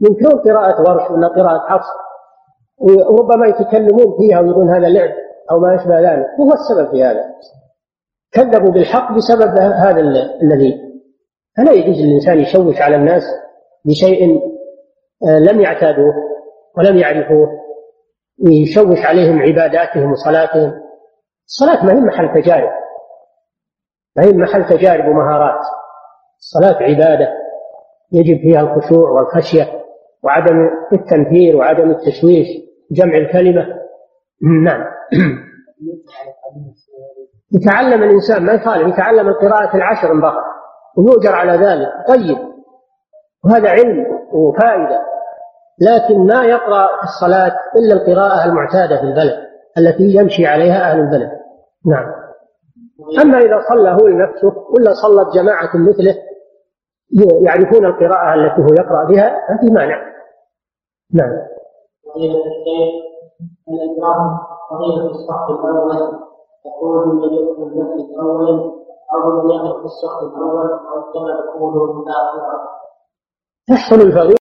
[0.02, 1.88] ينكرون قراءة ورش ولا قراءة حفص.
[3.10, 5.10] وربما يتكلمون فيها ويقولون هذا لعب
[5.50, 6.26] أو ما أشبه ذلك.
[6.40, 7.24] هو السبب في هذا.
[8.32, 10.00] كذبوا بالحق بسبب هذا
[10.42, 10.92] الذي.
[11.56, 13.22] فلا يجوز للإنسان يشوش على الناس
[13.84, 14.40] بشيء
[15.28, 16.14] آه، لم يعتادوه
[16.78, 17.48] ولم يعرفوه.
[18.38, 20.72] يشوش عليهم عباداتهم وصلاتهم.
[21.46, 22.70] الصلاة ما هي محل تجارب.
[24.16, 25.60] ما هي محل تجارب ومهارات.
[26.38, 27.28] الصلاة عبادة.
[28.12, 29.82] يجب فيها الخشوع والخشية
[30.22, 32.48] وعدم التنفير وعدم التشويش.
[32.90, 33.66] جمع الكلمة.
[34.64, 34.84] نعم.
[37.54, 40.44] يتعلم الإنسان ما يخالف يتعلم القراءة العشر انبقى
[40.96, 41.88] ويؤجر على ذلك.
[42.08, 42.38] طيب.
[43.44, 45.11] وهذا علم وفائدة.
[45.80, 51.30] لكن ما يقرأ في الصلاة إلا القراءة المعتادة في البلد التي يمشي عليها أهل البلد.
[51.86, 52.12] نعم.
[53.22, 56.16] أما إذا صلى هو لنفسه ولا صلت جماعة مثله
[57.42, 60.12] يعرفون القراءة التي هو يقرأ بها ما في مانع.
[61.14, 61.32] نعم.
[63.68, 64.38] الإكرام
[64.70, 66.18] فضيلة الصف الأول
[66.66, 67.24] يقول
[67.58, 68.72] المسجد أولا
[69.12, 72.68] أو يقف في الصف الأول أو كما تقول في الآخرة.
[73.68, 74.36] تحصل الفضيلة